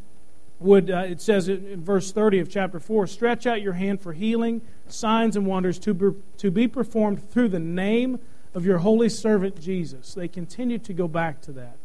[0.60, 4.13] would uh, it says in verse 30 of chapter 4, stretch out your hand for
[4.13, 8.20] healing, signs, and wonders to be, to be performed through the name
[8.54, 10.13] of your holy servant Jesus.
[10.13, 11.78] They continue to go back to that.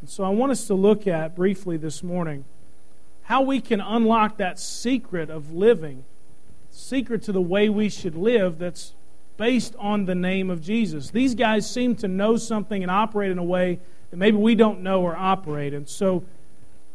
[0.00, 2.44] And so I want us to look at briefly this morning
[3.24, 6.04] how we can unlock that secret of living,
[6.70, 8.92] secret to the way we should live that's
[9.36, 11.10] based on the name of Jesus.
[11.10, 13.78] These guys seem to know something and operate in a way
[14.10, 15.72] that maybe we don't know or operate.
[15.72, 16.24] And so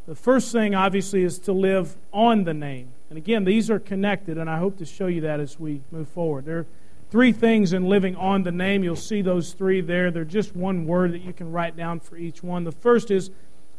[0.08, 2.89] the first thing, obviously, is to live on the name.
[3.10, 6.08] And again, these are connected, and I hope to show you that as we move
[6.10, 6.46] forward.
[6.46, 6.65] There are
[7.10, 8.84] three things in living on the name.
[8.84, 10.12] You'll see those three there.
[10.12, 12.65] They're just one word that you can write down for each one.
[12.65, 13.32] The first is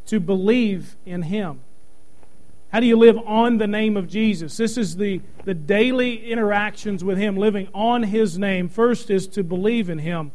[0.07, 1.61] to believe in Him.
[2.73, 4.57] How do you live on the name of Jesus?
[4.57, 8.69] This is the, the daily interactions with Him, living on His name.
[8.69, 10.33] First is to believe in Him.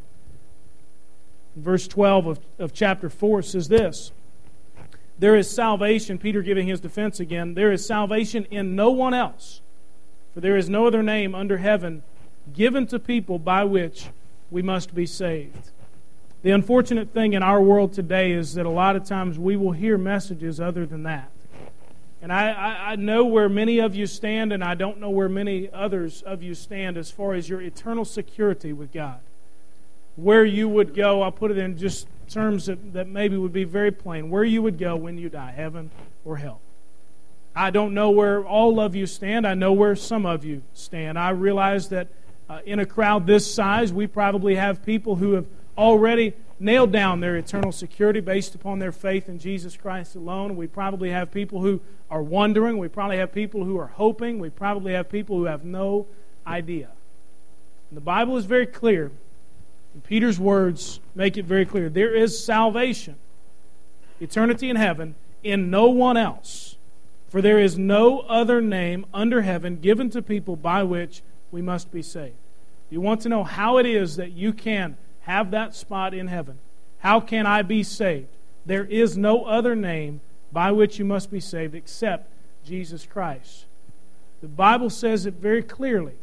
[1.56, 4.12] Verse 12 of, of chapter 4 says this
[5.22, 9.62] There is salvation, Peter giving his defense again, there is salvation in no one else,
[10.34, 12.02] for there is no other name under heaven
[12.56, 14.08] given to people by which
[14.50, 15.70] we must be saved.
[16.42, 19.74] The unfortunate thing in our world today is that a lot of times we will
[19.74, 21.30] hear messages other than that.
[22.24, 25.30] And I, I, I, know where many of you stand, and I don't know where
[25.30, 29.20] many others of you stand as far as your eternal security with God.
[30.16, 33.64] Where you would go, I'll put it in just terms that, that maybe would be
[33.64, 34.30] very plain.
[34.30, 35.92] Where you would go when you die, heaven
[36.26, 36.62] or hell.
[37.56, 39.46] I don't know where all of you stand.
[39.46, 41.20] I know where some of you stand.
[41.20, 42.08] I realize that
[42.50, 45.46] uh, in a crowd this size, we probably have people who have
[45.78, 50.56] already nailed down their eternal security based upon their faith in Jesus Christ alone.
[50.56, 52.78] We probably have people who are wondering.
[52.78, 54.40] We probably have people who are hoping.
[54.40, 56.08] We probably have people who have no
[56.46, 56.90] idea.
[57.90, 59.12] And the Bible is very clear.
[59.94, 61.90] And Peter's words make it very clear.
[61.90, 63.16] There is salvation,
[64.20, 66.76] eternity in heaven, in no one else.
[67.30, 71.92] For there is no other name under heaven given to people by which we must
[71.92, 72.36] be saved.
[72.90, 76.28] Do You want to know how it is that you can have that spot in
[76.28, 76.60] heaven?
[77.00, 78.28] How can I be saved?
[78.66, 80.20] There is no other name
[80.52, 82.30] by which you must be saved except
[82.66, 83.66] Jesus Christ.
[84.42, 86.16] The Bible says it very clearly.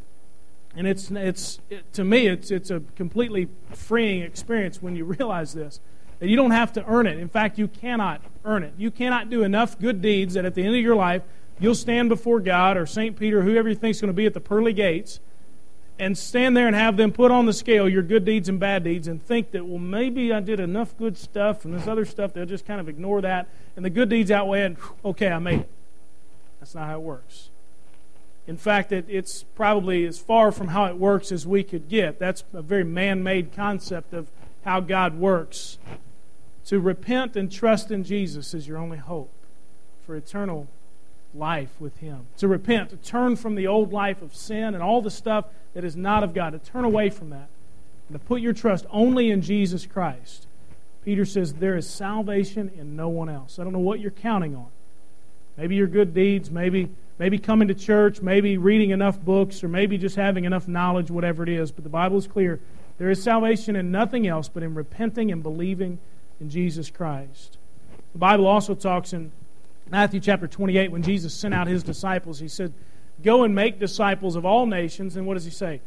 [0.78, 5.52] And it's, it's it, to me, it's, it's a completely freeing experience when you realize
[5.52, 5.80] this.
[6.20, 7.18] That you don't have to earn it.
[7.18, 8.74] In fact, you cannot earn it.
[8.78, 11.22] You cannot do enough good deeds that at the end of your life,
[11.58, 13.18] you'll stand before God or St.
[13.18, 15.18] Peter, whoever you think is going to be at the pearly gates,
[15.98, 18.84] and stand there and have them put on the scale your good deeds and bad
[18.84, 22.34] deeds and think that, well, maybe I did enough good stuff and this other stuff,
[22.34, 23.48] they'll just kind of ignore that.
[23.74, 24.76] And the good deeds outweigh it.
[25.04, 25.70] Okay, I made it.
[26.60, 27.50] That's not how it works.
[28.48, 32.18] In fact, it, it's probably as far from how it works as we could get.
[32.18, 34.26] That's a very man made concept of
[34.64, 35.76] how God works.
[36.66, 39.30] To repent and trust in Jesus is your only hope
[40.06, 40.66] for eternal
[41.34, 42.26] life with Him.
[42.38, 45.84] To repent, to turn from the old life of sin and all the stuff that
[45.84, 47.48] is not of God, to turn away from that,
[48.08, 50.46] and to put your trust only in Jesus Christ.
[51.04, 53.58] Peter says there is salvation in no one else.
[53.58, 54.68] I don't know what you're counting on.
[55.58, 59.98] Maybe your good deeds, maybe maybe coming to church, maybe reading enough books, or maybe
[59.98, 61.70] just having enough knowledge, whatever it is.
[61.70, 62.61] But the Bible is clear.
[62.98, 65.98] There is salvation in nothing else but in repenting and believing
[66.40, 67.57] in Jesus Christ.
[68.12, 69.33] The Bible also talks in
[69.90, 72.72] Matthew chapter 28, when Jesus sent out his disciples, he said,
[73.22, 75.16] Go and make disciples of all nations.
[75.16, 75.81] And what does he say?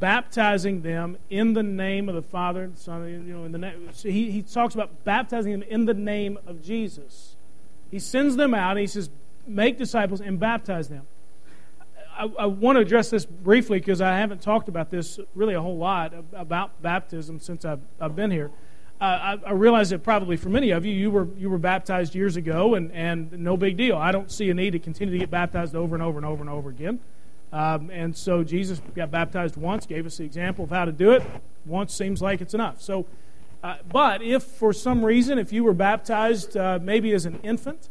[0.00, 3.88] Baptizing them in the name of the Father, the Son, you know, in the name.
[3.92, 7.36] So he, he talks about baptizing them in the name of Jesus.
[7.90, 9.10] He sends them out and he says,
[9.46, 11.06] Make disciples and baptize them.
[12.16, 15.60] I, I want to address this briefly because I haven't talked about this really a
[15.60, 18.50] whole lot about baptism since I've, I've been here
[19.00, 19.04] uh,
[19.44, 22.36] I, I, realize that probably for many of you, you were you were baptized years
[22.36, 23.96] ago, and and no big deal.
[23.96, 26.40] I don't see a need to continue to get baptized over and over and over
[26.40, 27.00] and over again.
[27.52, 31.12] Um, and so Jesus got baptized once, gave us the example of how to do
[31.12, 31.22] it.
[31.66, 32.80] Once seems like it's enough.
[32.80, 33.06] So,
[33.62, 37.88] uh, but if for some reason, if you were baptized uh, maybe as an infant,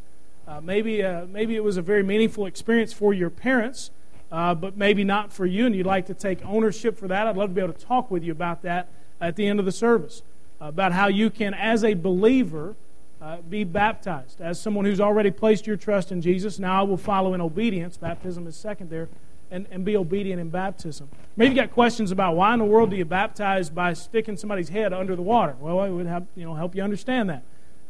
[0.47, 3.91] Uh, maybe, uh, maybe it was a very meaningful experience for your parents,
[4.31, 7.25] uh, but maybe not for you, and you'd like to take ownership for that.
[7.25, 8.87] I'd love to be able to talk with you about that
[9.19, 10.21] at the end of the service,
[10.61, 12.75] about how you can, as a believer,
[13.21, 14.39] uh, be baptized.
[14.39, 17.97] As someone who's already placed your trust in Jesus, now I will follow in obedience.
[17.97, 19.09] Baptism is second there.
[19.51, 21.07] And, and be obedient in baptism.
[21.37, 24.69] Maybe you got questions about why in the world do you baptize by sticking somebody's
[24.69, 25.55] head under the water?
[25.59, 27.43] Well, it would have, you know, help you understand that.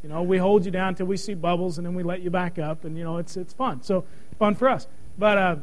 [0.06, 2.30] You know, we hold you down until we see bubbles, and then we let you
[2.30, 3.82] back up, and you know, it's it's fun.
[3.82, 4.06] So
[4.38, 4.86] fun for us.
[5.18, 5.56] But uh,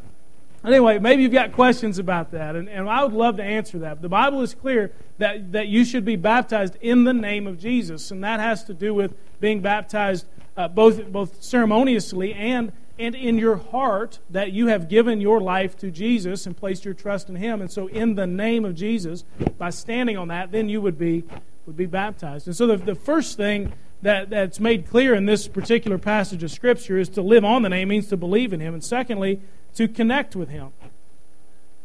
[0.64, 4.02] anyway, maybe you've got questions about that, and, and I would love to answer that.
[4.02, 8.10] The Bible is clear that that you should be baptized in the name of Jesus,
[8.10, 10.26] and that has to do with being baptized
[10.56, 15.78] uh, both, both ceremoniously and, and in your heart that you have given your life
[15.78, 17.60] to Jesus and placed your trust in Him.
[17.60, 19.22] And so, in the name of Jesus,
[19.56, 21.22] by standing on that, then you would be,
[21.64, 22.48] would be baptized.
[22.48, 26.50] And so, the, the first thing that, that's made clear in this particular passage of
[26.50, 28.74] Scripture is to live on the name means to believe in Him.
[28.74, 29.40] And secondly,
[29.76, 30.70] to connect with Him.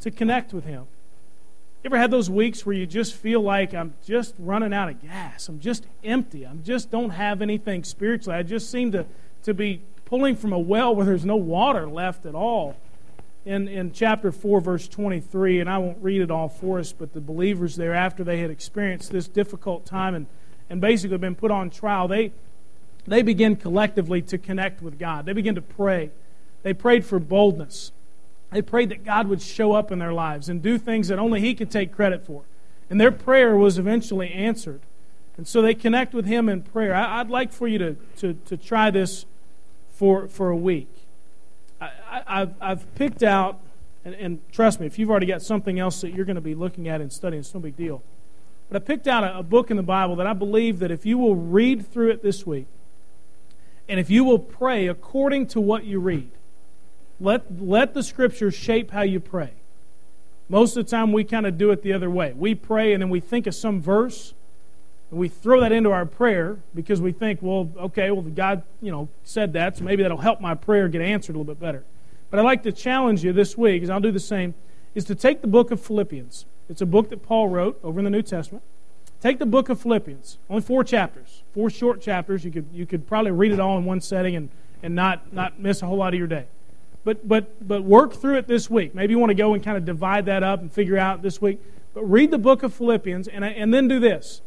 [0.01, 0.87] To connect with Him.
[1.83, 5.01] You ever had those weeks where you just feel like I'm just running out of
[5.01, 5.47] gas?
[5.47, 6.45] I'm just empty.
[6.45, 8.37] I just don't have anything spiritually.
[8.37, 9.05] I just seem to,
[9.43, 12.75] to be pulling from a well where there's no water left at all.
[13.45, 17.13] In, in chapter 4, verse 23, and I won't read it all for us, but
[17.13, 20.25] the believers there, after they had experienced this difficult time and,
[20.69, 22.31] and basically been put on trial, they,
[23.05, 25.25] they begin collectively to connect with God.
[25.25, 26.11] They begin to pray.
[26.63, 27.91] They prayed for boldness.
[28.51, 31.41] They prayed that God would show up in their lives and do things that only
[31.41, 32.43] He could take credit for.
[32.89, 34.81] And their prayer was eventually answered.
[35.37, 36.95] And so they connect with Him in prayer.
[36.95, 39.25] I, would like for you to, to, to try this
[39.95, 40.87] for, for a week.
[41.79, 43.59] I, have picked out,
[44.03, 46.55] and, and, trust me, if you've already got something else that you're going to be
[46.55, 48.01] looking at and studying, it's no big deal.
[48.69, 51.05] But I picked out a, a book in the Bible that I believe that if
[51.05, 52.67] you will read through it this week,
[53.89, 56.29] and if you will pray according to what you read,
[57.19, 59.51] let, let the scriptures shape how you pray.
[60.49, 62.33] Most of the time, we kind of do it the other way.
[62.33, 64.33] We pray and then we think of some verse
[65.09, 68.91] and we throw that into our prayer because we think, well, okay, well, God, you
[68.91, 71.83] know, said that, so maybe that'll help my prayer get answered a little bit better.
[72.29, 74.53] But I'd like to challenge you this week, as I'll do the same,
[74.95, 76.45] is to take the book of Philippians.
[76.69, 78.63] It's a book that Paul wrote over in the New Testament.
[79.21, 80.37] Take the book of Philippians.
[80.49, 82.45] Only four chapters, four short chapters.
[82.45, 84.49] You could, you could probably read it all in one setting and,
[84.83, 86.45] and not, not miss a whole lot of your day.
[87.03, 88.93] But, but, but work through it this week.
[88.93, 91.41] Maybe you want to go and kind of divide that up and figure out this
[91.41, 91.59] week.
[91.93, 94.41] But read the book of Philippians and, and then do this.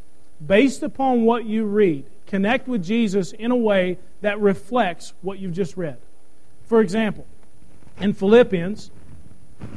[0.46, 5.54] Based upon what you read, connect with Jesus in a way that reflects what you've
[5.54, 5.96] just read.
[6.66, 7.26] For example,
[7.98, 8.90] in Philippians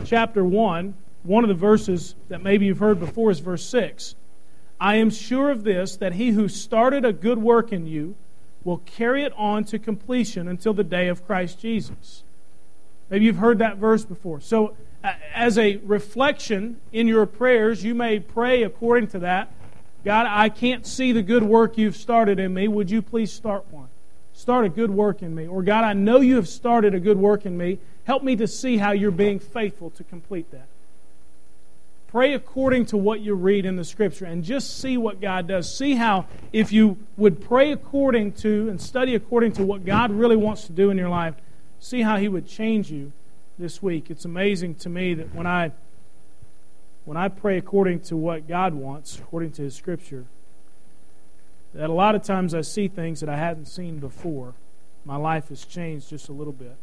[0.06, 4.15] chapter 1, one of the verses that maybe you've heard before is verse 6.
[4.79, 8.15] I am sure of this, that he who started a good work in you
[8.63, 12.23] will carry it on to completion until the day of Christ Jesus.
[13.09, 14.41] Maybe you've heard that verse before.
[14.41, 14.75] So,
[15.33, 19.51] as a reflection in your prayers, you may pray according to that.
[20.05, 22.67] God, I can't see the good work you've started in me.
[22.67, 23.88] Would you please start one?
[24.33, 25.47] Start a good work in me.
[25.47, 27.79] Or, God, I know you have started a good work in me.
[28.05, 30.67] Help me to see how you're being faithful to complete that.
[32.13, 35.76] Pray according to what you read in the Scripture and just see what God does.
[35.76, 40.36] See how, if you would pray according to and study according to what God really
[40.36, 41.34] wants to do in your life,
[41.80, 43.12] see how he would change you
[43.58, 44.12] this week.
[44.12, 45.71] It's amazing to me that when I
[47.06, 50.26] when I pray according to what God wants, according to his scripture,
[51.73, 54.54] that a lot of times I see things that I hadn't seen before.
[55.04, 56.76] My life has changed just a little bit.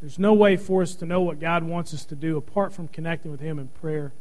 [0.00, 2.88] There's no way for us to know what God wants us to do apart from
[2.88, 4.12] connecting with him in prayer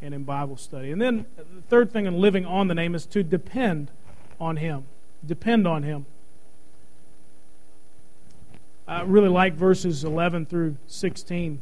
[0.00, 0.92] and in Bible study.
[0.92, 3.90] And then the third thing in living on the name is to depend
[4.40, 4.84] on him.
[5.26, 6.06] Depend on him.
[8.86, 11.60] I really like verses 11 through 16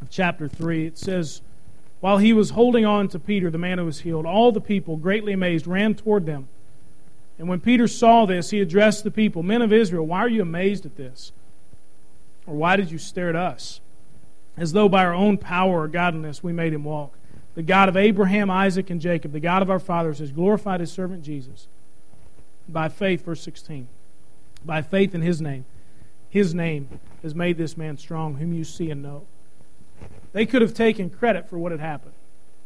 [0.00, 0.86] of chapter 3.
[0.86, 1.42] It says,
[2.00, 4.96] While he was holding on to Peter, the man who was healed, all the people,
[4.96, 6.48] greatly amazed, ran toward them.
[7.38, 10.40] And when Peter saw this, he addressed the people Men of Israel, why are you
[10.40, 11.32] amazed at this?
[12.46, 13.80] Or why did you stare at us?
[14.56, 17.12] As though by our own power or godliness we made him walk.
[17.54, 20.92] The God of Abraham, Isaac, and Jacob, the God of our fathers, has glorified his
[20.92, 21.66] servant Jesus.
[22.68, 23.88] By faith, verse 16.
[24.64, 25.64] By faith in his name
[26.36, 29.24] his name has made this man strong, whom you see and know.
[30.32, 32.12] They could have taken credit for what had happened.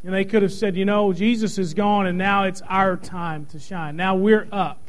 [0.03, 3.47] And they could have said, you know, Jesus is gone and now it's our time
[3.47, 3.97] to shine.
[3.97, 4.81] Now we're up.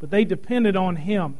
[0.00, 1.36] But they depended on him.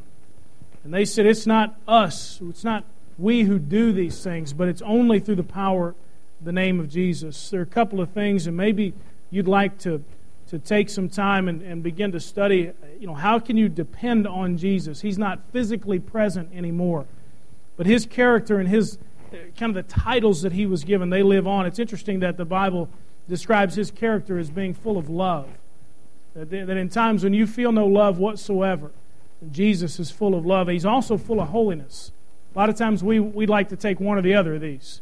[0.87, 2.85] And they said, it's not us, it's not
[3.17, 5.95] we who do these things, but it's only through the power
[6.41, 7.49] the name of Jesus.
[7.49, 8.93] There are a couple of things, and maybe
[9.29, 10.01] you'd like to
[10.47, 12.71] to take some time and, and begin to study,
[13.01, 15.01] you know, how can you depend on Jesus?
[15.01, 17.05] He's not physically present anymore.
[17.75, 18.97] But his character and his
[19.57, 21.65] kind of the titles that he was given, they live on.
[21.65, 22.87] It's interesting that the Bible
[23.27, 25.49] describes his character as being full of love.
[26.33, 28.91] That, that in times when you feel no love whatsoever,
[29.51, 30.67] Jesus is full of love.
[30.67, 32.11] He's also full of holiness.
[32.55, 35.01] A lot of times we, we like to take one or the other of these.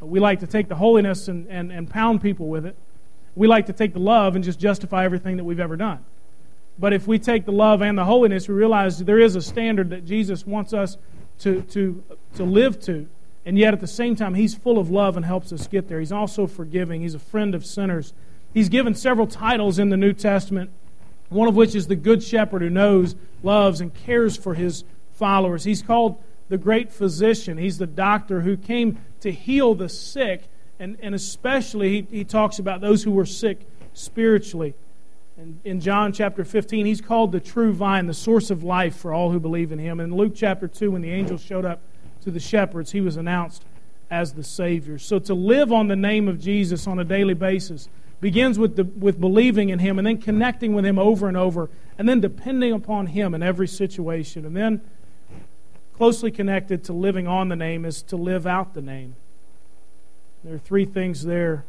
[0.00, 2.76] We like to take the holiness and, and, and pound people with it.
[3.34, 6.04] We like to take the love and just justify everything that we've ever done.
[6.78, 9.90] But if we take the love and the holiness, we realize there is a standard
[9.90, 10.98] that Jesus wants us
[11.40, 12.02] to, to,
[12.34, 13.06] to live to.
[13.46, 16.00] And yet at the same time, He's full of love and helps us get there.
[16.00, 18.12] He's also forgiving, He's a friend of sinners.
[18.52, 20.70] He's given several titles in the New Testament,
[21.28, 25.64] one of which is the Good Shepherd who knows, loves, and cares for His followers.
[25.64, 27.58] He's called the great physician.
[27.58, 30.44] He's the doctor who came to heal the sick,
[30.78, 34.74] and, and especially he, he talks about those who were sick spiritually.
[35.38, 39.12] And in John chapter 15, he's called the true vine, the source of life for
[39.12, 40.00] all who believe in him.
[40.00, 41.80] In Luke chapter 2, when the angels showed up
[42.22, 43.64] to the shepherds, he was announced
[44.10, 44.98] as the Savior.
[44.98, 47.88] So to live on the name of Jesus on a daily basis
[48.20, 51.68] begins with, the, with believing in him and then connecting with him over and over
[51.98, 54.44] and then depending upon him in every situation.
[54.44, 54.80] And then
[55.94, 59.16] closely connected to living on the name is to live out the name.
[60.44, 61.64] There are three things there.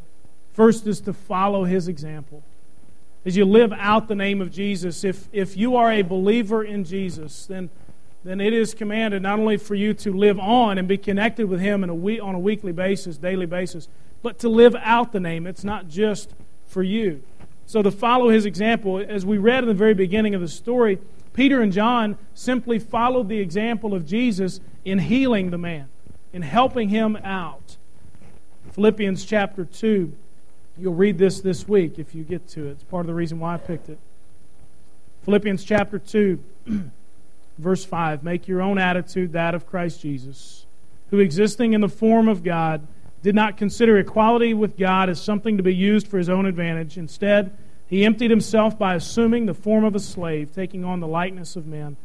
[0.54, 2.44] First is to follow his example.
[3.26, 6.84] As you live out the name of Jesus, if, if you are a believer in
[6.84, 7.70] Jesus, then,
[8.24, 11.60] then it is commanded not only for you to live on and be connected with
[11.60, 13.88] him a week, on a weekly basis, daily basis,
[14.22, 15.48] but to live out the name.
[15.48, 16.32] It's not just
[16.68, 17.24] for you.
[17.66, 21.00] So to follow his example, as we read in the very beginning of the story,
[21.34, 25.90] Peter and John simply followed the example of Jesus in healing the man,
[26.34, 27.78] in helping him out.
[28.72, 30.14] Philippians chapter 2.
[30.80, 32.72] You'll read this this week if you get to it.
[32.72, 33.98] It's part of the reason why I picked it.
[35.26, 36.40] Philippians chapter 2,
[37.58, 38.24] verse 5.
[38.24, 40.66] Make your own attitude that of Christ Jesus,
[41.10, 42.88] who existing in the form of God,
[43.24, 46.98] did not consider equality with God as something to be used for his own advantage.
[46.98, 47.56] Instead,
[47.88, 51.66] he emptied himself by assuming the form of a slave, taking on the likeness of
[51.66, 51.98] men.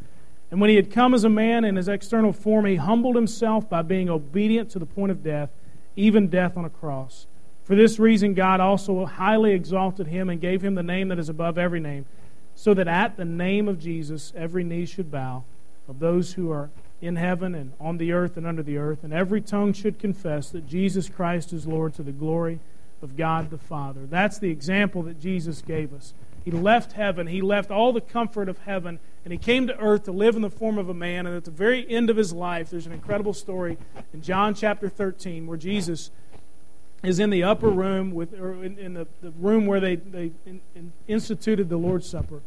[0.50, 3.68] And when he had come as a man in his external form, he humbled himself
[3.68, 5.50] by being obedient to the point of death,
[5.96, 7.26] even death on a cross.
[7.64, 11.28] For this reason, God also highly exalted him and gave him the name that is
[11.28, 12.06] above every name,
[12.54, 15.44] so that at the name of Jesus every knee should bow,
[15.88, 16.70] of those who are
[17.02, 20.48] in heaven and on the earth and under the earth, and every tongue should confess
[20.50, 22.60] that Jesus Christ is Lord to the glory
[23.02, 24.06] of God the Father.
[24.06, 26.14] That's the example that Jesus gave us.
[26.44, 30.04] He left heaven, he left all the comfort of heaven, and he came to earth
[30.04, 31.26] to live in the form of a man.
[31.26, 33.76] And at the very end of his life, there's an incredible story
[34.12, 36.10] in John chapter 13 where Jesus
[37.02, 40.30] is in the upper room with, or in, in the, the room where they, they
[40.46, 42.40] in, in instituted the Lord's Supper.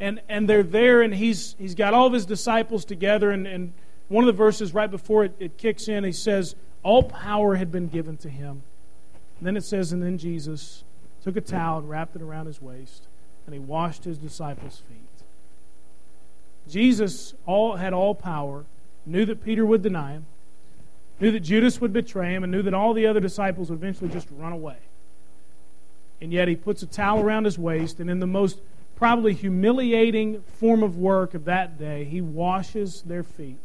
[0.00, 3.30] And, and they're there, and he's, he's got all of his disciples together.
[3.30, 3.72] And, and
[4.08, 7.72] one of the verses right before it, it kicks in, he says, All power had
[7.72, 8.62] been given to him
[9.38, 10.82] and then it says, and then Jesus
[11.22, 13.04] took a towel and wrapped it around his waist,
[13.46, 14.96] and he washed his disciples' feet.
[16.68, 18.64] Jesus all, had all power,
[19.06, 20.26] knew that Peter would deny him,
[21.20, 24.10] knew that Judas would betray him, and knew that all the other disciples would eventually
[24.10, 24.76] just run away.
[26.20, 28.58] And yet he puts a towel around his waist, and in the most
[28.98, 33.58] probably humiliating form of work of that day, he washes their feet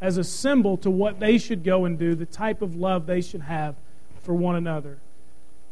[0.00, 3.20] as a symbol to what they should go and do, the type of love they
[3.20, 3.74] should have
[4.22, 4.98] for one another.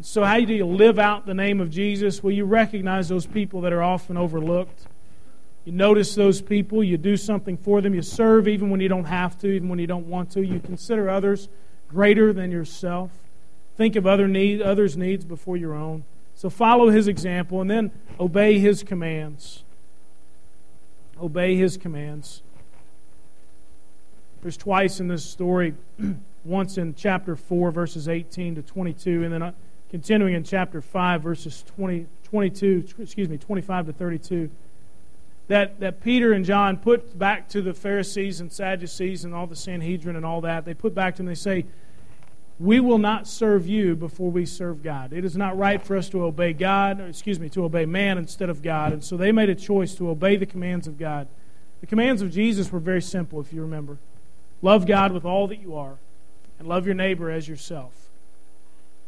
[0.01, 2.25] So, how do you live out the name of Jesus?
[2.25, 4.87] Well, you recognize those people that are often overlooked.
[5.65, 6.83] You notice those people.
[6.83, 7.95] You do something for them.
[7.95, 10.45] You serve even when you don't have to, even when you don't want to.
[10.45, 11.49] You consider others
[11.89, 13.13] greater than yourself.
[13.77, 16.03] Think of other need, others' needs before your own.
[16.45, 17.91] So, follow his example and then
[18.21, 19.63] obey his commands.
[21.19, 22.43] Obey his commands.
[24.43, 25.73] There's twice in this story,
[26.45, 29.53] once in chapter 4, verses 18 to 22, and then uh,
[29.91, 34.51] continuing in chapter 5, verses 20, 22, excuse me, 25 to 32,
[35.49, 39.57] that, that Peter and John put back to the Pharisees and Sadducees and all the
[39.57, 41.65] Sanhedrin and all that, they put back to them, they say,
[42.61, 45.13] we will not serve you before we serve God.
[45.13, 48.49] It is not right for us to obey God, excuse me, to obey man instead
[48.49, 48.93] of God.
[48.93, 51.27] And so they made a choice to obey the commands of God.
[51.81, 53.99] The commands of Jesus were very simple, if you remember.
[54.63, 55.97] Love God with all that you are,
[56.59, 57.93] and love your neighbor as yourself.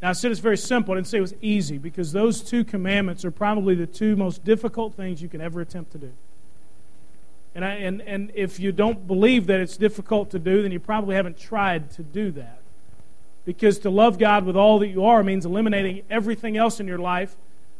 [0.02, 0.92] Now, I said it's very simple.
[0.92, 4.44] I didn't say it was easy because those two commandments are probably the two most
[4.44, 6.12] difficult things you can ever attempt to do.
[7.54, 10.80] And, I, and, and if you don't believe that it's difficult to do, then you
[10.80, 12.60] probably haven't tried to do that.
[13.46, 16.98] Because to love God with all that you are means eliminating everything else in your
[16.98, 17.34] life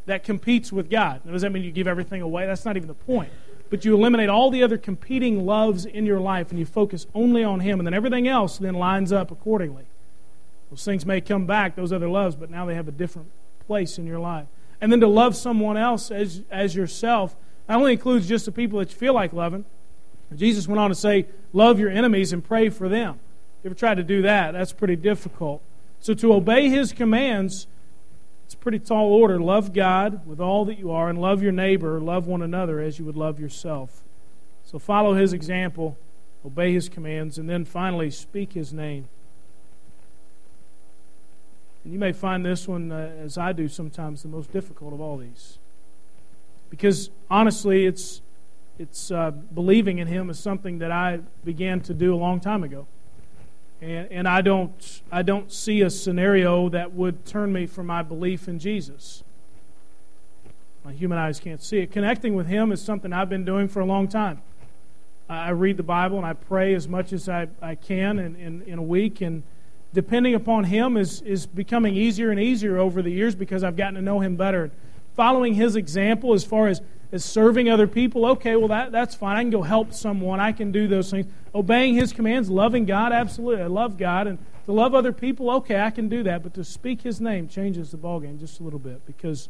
[0.07, 1.21] that competes with God.
[1.25, 2.47] Now, does that mean you give everything away?
[2.47, 3.31] That's not even the point.
[3.69, 7.43] But you eliminate all the other competing loves in your life and you focus only
[7.43, 9.85] on Him, and then everything else then lines up accordingly.
[10.71, 13.29] Those things may come back, those other loves, but now they have a different
[13.67, 14.47] place in your life.
[14.81, 17.35] And then to love someone else as, as yourself
[17.69, 19.65] not only includes just the people that you feel like loving.
[20.35, 23.19] Jesus went on to say, Love your enemies and pray for them.
[23.67, 24.53] You ever tried to do that?
[24.53, 25.61] That's pretty difficult.
[25.99, 27.67] So to obey His commands
[28.45, 29.41] it's a pretty tall order.
[29.41, 32.97] Love God with all that you are and love your neighbor, love one another as
[32.97, 34.05] you would love yourself.
[34.65, 35.99] So follow his example,
[36.45, 39.09] obey his commands, and then finally speak his name.
[41.83, 45.01] And you may find this one, uh, as I do sometimes, the most difficult of
[45.01, 45.59] all these.
[46.71, 48.21] Because honestly, it's,
[48.79, 52.63] it's uh, believing in him is something that I began to do a long time
[52.63, 52.87] ago.
[53.81, 58.03] And, and I, don't, I don't see a scenario that would turn me from my
[58.03, 59.23] belief in Jesus.
[60.85, 61.91] My human eyes can't see it.
[61.91, 64.41] Connecting with Him is something I've been doing for a long time.
[65.29, 68.63] I read the Bible and I pray as much as I, I can in, in,
[68.63, 69.21] in a week.
[69.21, 69.43] And
[69.93, 73.95] depending upon Him is, is becoming easier and easier over the years because I've gotten
[73.97, 74.71] to know Him better.
[75.17, 76.81] Following His example as far as
[77.13, 79.37] is serving other people, okay, well, that, that's fine.
[79.37, 80.41] I can go help someone.
[80.41, 81.27] I can do those things.
[81.55, 83.63] Obeying His commands, loving God, absolutely.
[83.63, 84.27] I love God.
[84.27, 86.43] And to love other people, okay, I can do that.
[86.43, 89.49] But to speak His name changes the ballgame just a little bit because,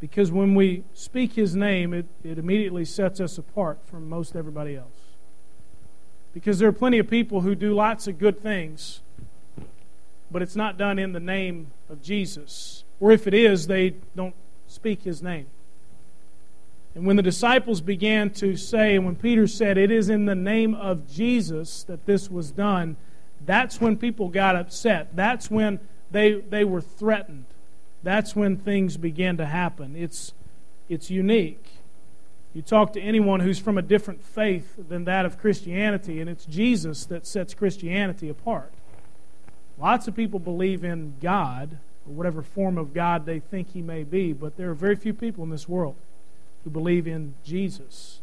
[0.00, 4.76] because when we speak His name, it, it immediately sets us apart from most everybody
[4.76, 4.88] else.
[6.34, 9.00] Because there are plenty of people who do lots of good things,
[10.30, 12.84] but it's not done in the name of Jesus.
[13.00, 14.34] Or if it is, they don't
[14.68, 15.46] speak His name.
[16.94, 20.34] And when the disciples began to say, and when Peter said, It is in the
[20.34, 22.96] name of Jesus that this was done,
[23.44, 25.16] that's when people got upset.
[25.16, 25.80] That's when
[26.10, 27.46] they, they were threatened.
[28.02, 29.96] That's when things began to happen.
[29.96, 30.32] It's,
[30.88, 31.64] it's unique.
[32.52, 36.44] You talk to anyone who's from a different faith than that of Christianity, and it's
[36.44, 38.72] Jesus that sets Christianity apart.
[39.78, 44.02] Lots of people believe in God, or whatever form of God they think he may
[44.02, 45.96] be, but there are very few people in this world
[46.64, 48.20] who believe in Jesus,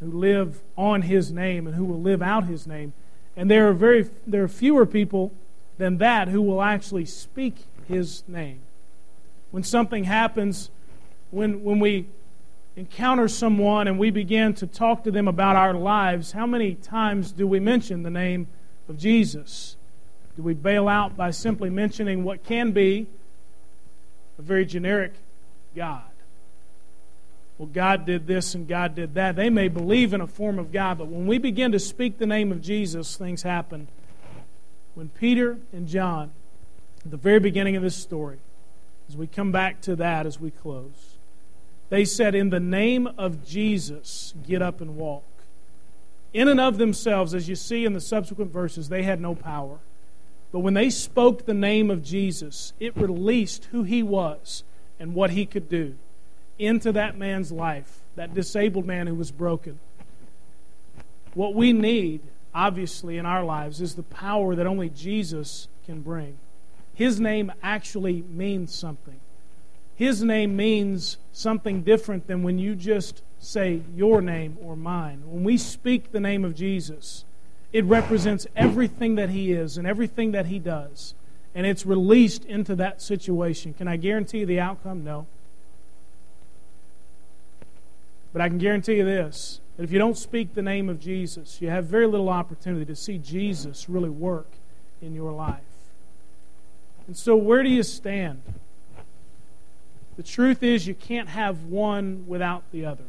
[0.00, 2.92] who live on his name and who will live out his name.
[3.36, 5.32] And there are very there are fewer people
[5.78, 8.60] than that who will actually speak his name.
[9.50, 10.70] When something happens,
[11.30, 12.06] when when we
[12.76, 17.32] encounter someone and we begin to talk to them about our lives, how many times
[17.32, 18.46] do we mention the name
[18.88, 19.76] of Jesus?
[20.36, 23.08] Do we bail out by simply mentioning what can be
[24.38, 25.12] a very generic
[25.74, 26.07] God?
[27.58, 29.34] Well, God did this and God did that.
[29.34, 32.26] They may believe in a form of God, but when we begin to speak the
[32.26, 33.88] name of Jesus, things happen.
[34.94, 36.30] When Peter and John,
[37.04, 38.38] at the very beginning of this story,
[39.08, 41.16] as we come back to that as we close,
[41.88, 45.24] they said, In the name of Jesus, get up and walk.
[46.32, 49.78] In and of themselves, as you see in the subsequent verses, they had no power.
[50.52, 54.62] But when they spoke the name of Jesus, it released who he was
[55.00, 55.96] and what he could do
[56.58, 59.78] into that man's life, that disabled man who was broken.
[61.34, 62.20] What we need,
[62.54, 66.38] obviously, in our lives is the power that only Jesus can bring.
[66.94, 69.20] His name actually means something.
[69.94, 75.22] His name means something different than when you just say your name or mine.
[75.26, 77.24] When we speak the name of Jesus,
[77.72, 81.14] it represents everything that He is and everything that He does.
[81.54, 83.74] And it's released into that situation.
[83.74, 85.04] Can I guarantee the outcome?
[85.04, 85.26] No.
[88.38, 91.60] But I can guarantee you this that if you don't speak the name of Jesus,
[91.60, 94.46] you have very little opportunity to see Jesus really work
[95.02, 95.58] in your life.
[97.08, 98.40] And so, where do you stand?
[100.16, 103.02] The truth is, you can't have one without the other.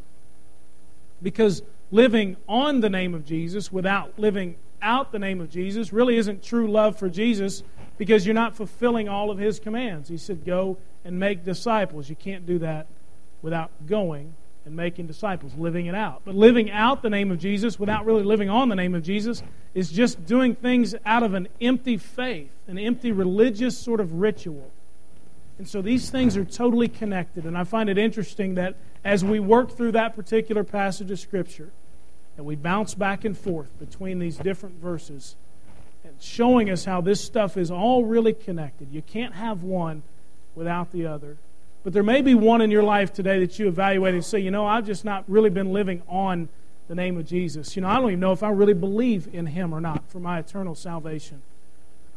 [1.22, 1.62] Because
[1.92, 6.42] living on the name of Jesus without living out the name of Jesus really isn't
[6.42, 7.62] true love for Jesus
[8.00, 10.10] because you're not fulfilling all of his commands.
[10.10, 12.10] He said, Go and make disciples.
[12.10, 12.88] You can't do that
[13.44, 14.34] without going
[14.70, 16.22] and making disciples, living it out.
[16.24, 19.42] But living out the name of Jesus without really living on the name of Jesus
[19.74, 24.72] is just doing things out of an empty faith, an empty religious sort of ritual.
[25.58, 27.46] And so these things are totally connected.
[27.46, 31.72] And I find it interesting that as we work through that particular passage of Scripture,
[32.38, 35.36] and we bounce back and forth between these different verses,
[36.04, 38.90] and showing us how this stuff is all really connected.
[38.92, 40.04] You can't have one
[40.54, 41.38] without the other.
[41.84, 44.52] But there may be one in your life today that you evaluate and say, you
[44.52, 46.50] know, I've just not really been living on
[46.90, 47.76] the name of Jesus.
[47.76, 50.20] You know, I don't even know if I really believe in Him or not for
[50.20, 51.42] my eternal salvation.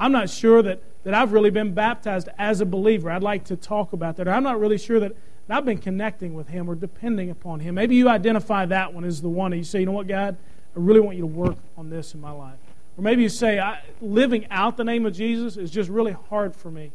[0.01, 3.11] I'm not sure that, that I've really been baptized as a believer.
[3.11, 4.27] I'd like to talk about that.
[4.27, 5.15] Or I'm not really sure that,
[5.47, 7.77] that I've been connecting with Him or depending upon Him.
[7.77, 10.37] Maybe you identify that one as the one and you say, you know what, God,
[10.75, 12.59] I really want you to work on this in my life.
[12.99, 13.63] Or maybe you say,
[14.01, 16.91] living out the name of Jesus is just really hard for me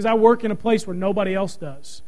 [0.00, 2.00] because I work in a place where nobody else does.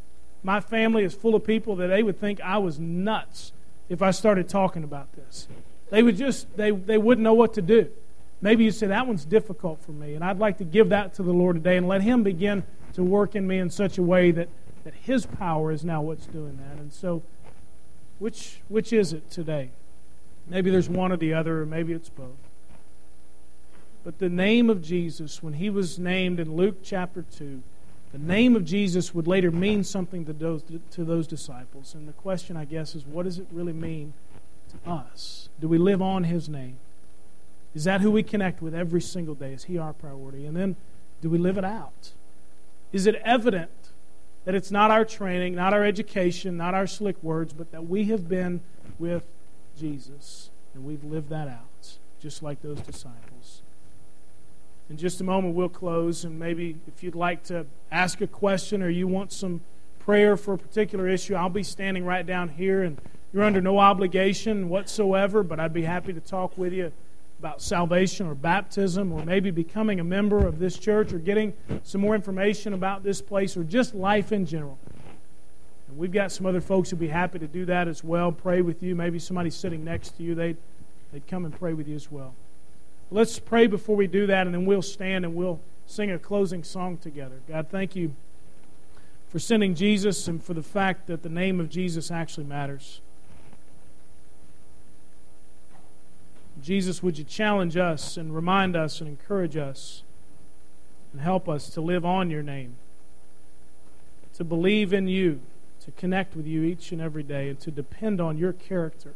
[0.43, 3.53] My family is full of people that they would think I was nuts
[3.91, 5.47] if I started talking about this.
[5.91, 7.91] They would just, they, they wouldn't know what to do.
[8.41, 10.15] Maybe you say, that one's difficult for me.
[10.15, 12.63] And I'd like to give that to the Lord today and let Him begin
[12.95, 14.49] to work in me in such a way that,
[14.85, 16.81] that His power is now what's doing that.
[16.81, 17.23] And so,
[18.19, 19.69] which, which is it today?
[20.49, 22.39] Maybe there's one or the other, or maybe it's both.
[24.03, 27.63] But the name of Jesus, when he was named in Luke chapter 2,
[28.13, 31.95] the name of Jesus would later mean something to those, to those disciples.
[31.95, 34.13] And the question, I guess, is what does it really mean
[34.71, 35.49] to us?
[35.61, 36.77] Do we live on his name?
[37.75, 39.55] Is that who we connect with every single day?
[39.55, 40.45] Is he our priority?
[40.45, 40.77] And then
[41.23, 42.11] do we live it out?
[42.93, 43.71] Is it evident
[44.45, 48.05] that it's not our training, not our education, not our slick words, but that we
[48.05, 48.61] have been
[48.99, 49.25] with
[49.79, 53.32] Jesus and we've lived that out, just like those disciples?
[54.93, 58.83] In just a moment, we'll close, and maybe if you'd like to ask a question
[58.83, 59.63] or you want some
[60.01, 63.01] prayer for a particular issue, I'll be standing right down here, and
[63.33, 66.93] you're under no obligation whatsoever, but I'd be happy to talk with you
[67.39, 72.03] about salvation or baptism or maybe becoming a member of this church or getting some
[72.03, 74.79] more information about this place or just life in general.
[75.89, 78.61] And we've got some other folks who'd be happy to do that as well, pray
[78.61, 78.95] with you.
[78.95, 80.59] Maybe somebody sitting next to you, they'd,
[81.15, 82.35] they'd come and pray with you as well.
[83.13, 86.65] Let's pray before we do that, and then we'll stand and we'll sing a closing
[86.65, 87.41] song together.
[87.47, 88.13] God, thank you
[89.29, 93.03] for sending Jesus and for the fact that the name of Jesus actually matters.
[96.63, 100.03] Jesus, would you challenge us and remind us and encourage us
[101.13, 102.77] and help us to live on your name,
[104.37, 105.41] to believe in you,
[105.85, 109.13] to connect with you each and every day, and to depend on your character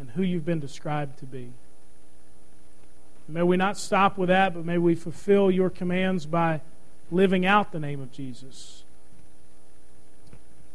[0.00, 1.52] and who you've been described to be.
[3.32, 6.60] May we not stop with that, but may we fulfill your commands by
[7.10, 8.82] living out the name of Jesus.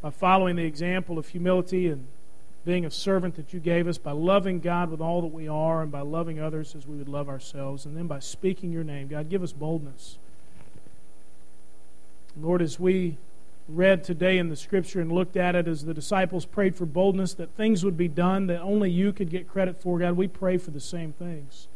[0.01, 2.07] By following the example of humility and
[2.65, 5.81] being a servant that you gave us, by loving God with all that we are,
[5.81, 9.07] and by loving others as we would love ourselves, and then by speaking your name.
[9.07, 10.17] God, give us boldness.
[12.39, 13.17] Lord, as we
[13.67, 17.33] read today in the scripture and looked at it as the disciples prayed for boldness,
[17.35, 20.57] that things would be done that only you could get credit for, God, we pray
[20.57, 21.67] for the same things.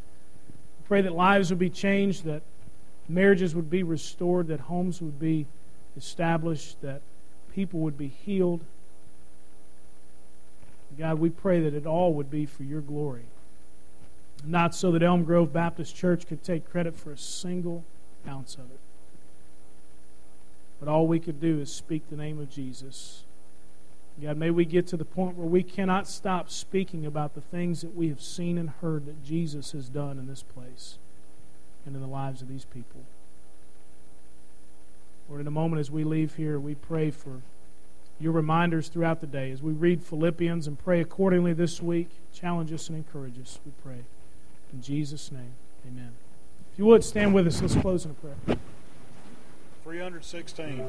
[0.90, 2.42] Pray that lives would be changed, that
[3.08, 5.46] marriages would be restored, that homes would be
[5.96, 7.02] established, that
[7.54, 8.62] people would be healed.
[10.98, 13.26] God, we pray that it all would be for your glory.
[14.44, 17.84] Not so that Elm Grove Baptist Church could take credit for a single
[18.28, 18.80] ounce of it.
[20.80, 23.24] But all we could do is speak the name of Jesus
[24.22, 27.82] God, may we get to the point where we cannot stop speaking about the things
[27.82, 30.98] that we have seen and heard that Jesus has done in this place
[31.86, 33.02] and in the lives of these people.
[35.30, 37.42] Lord, in a moment as we leave here, we pray for
[38.20, 39.52] your reminders throughout the day.
[39.52, 43.72] As we read Philippians and pray accordingly this week, challenge us and encourage us, we
[43.84, 44.04] pray.
[44.74, 45.54] In Jesus' name,
[45.88, 46.12] amen.
[46.74, 47.62] If you would, stand with us.
[47.62, 48.58] Let's close in a prayer.
[49.84, 50.84] 316.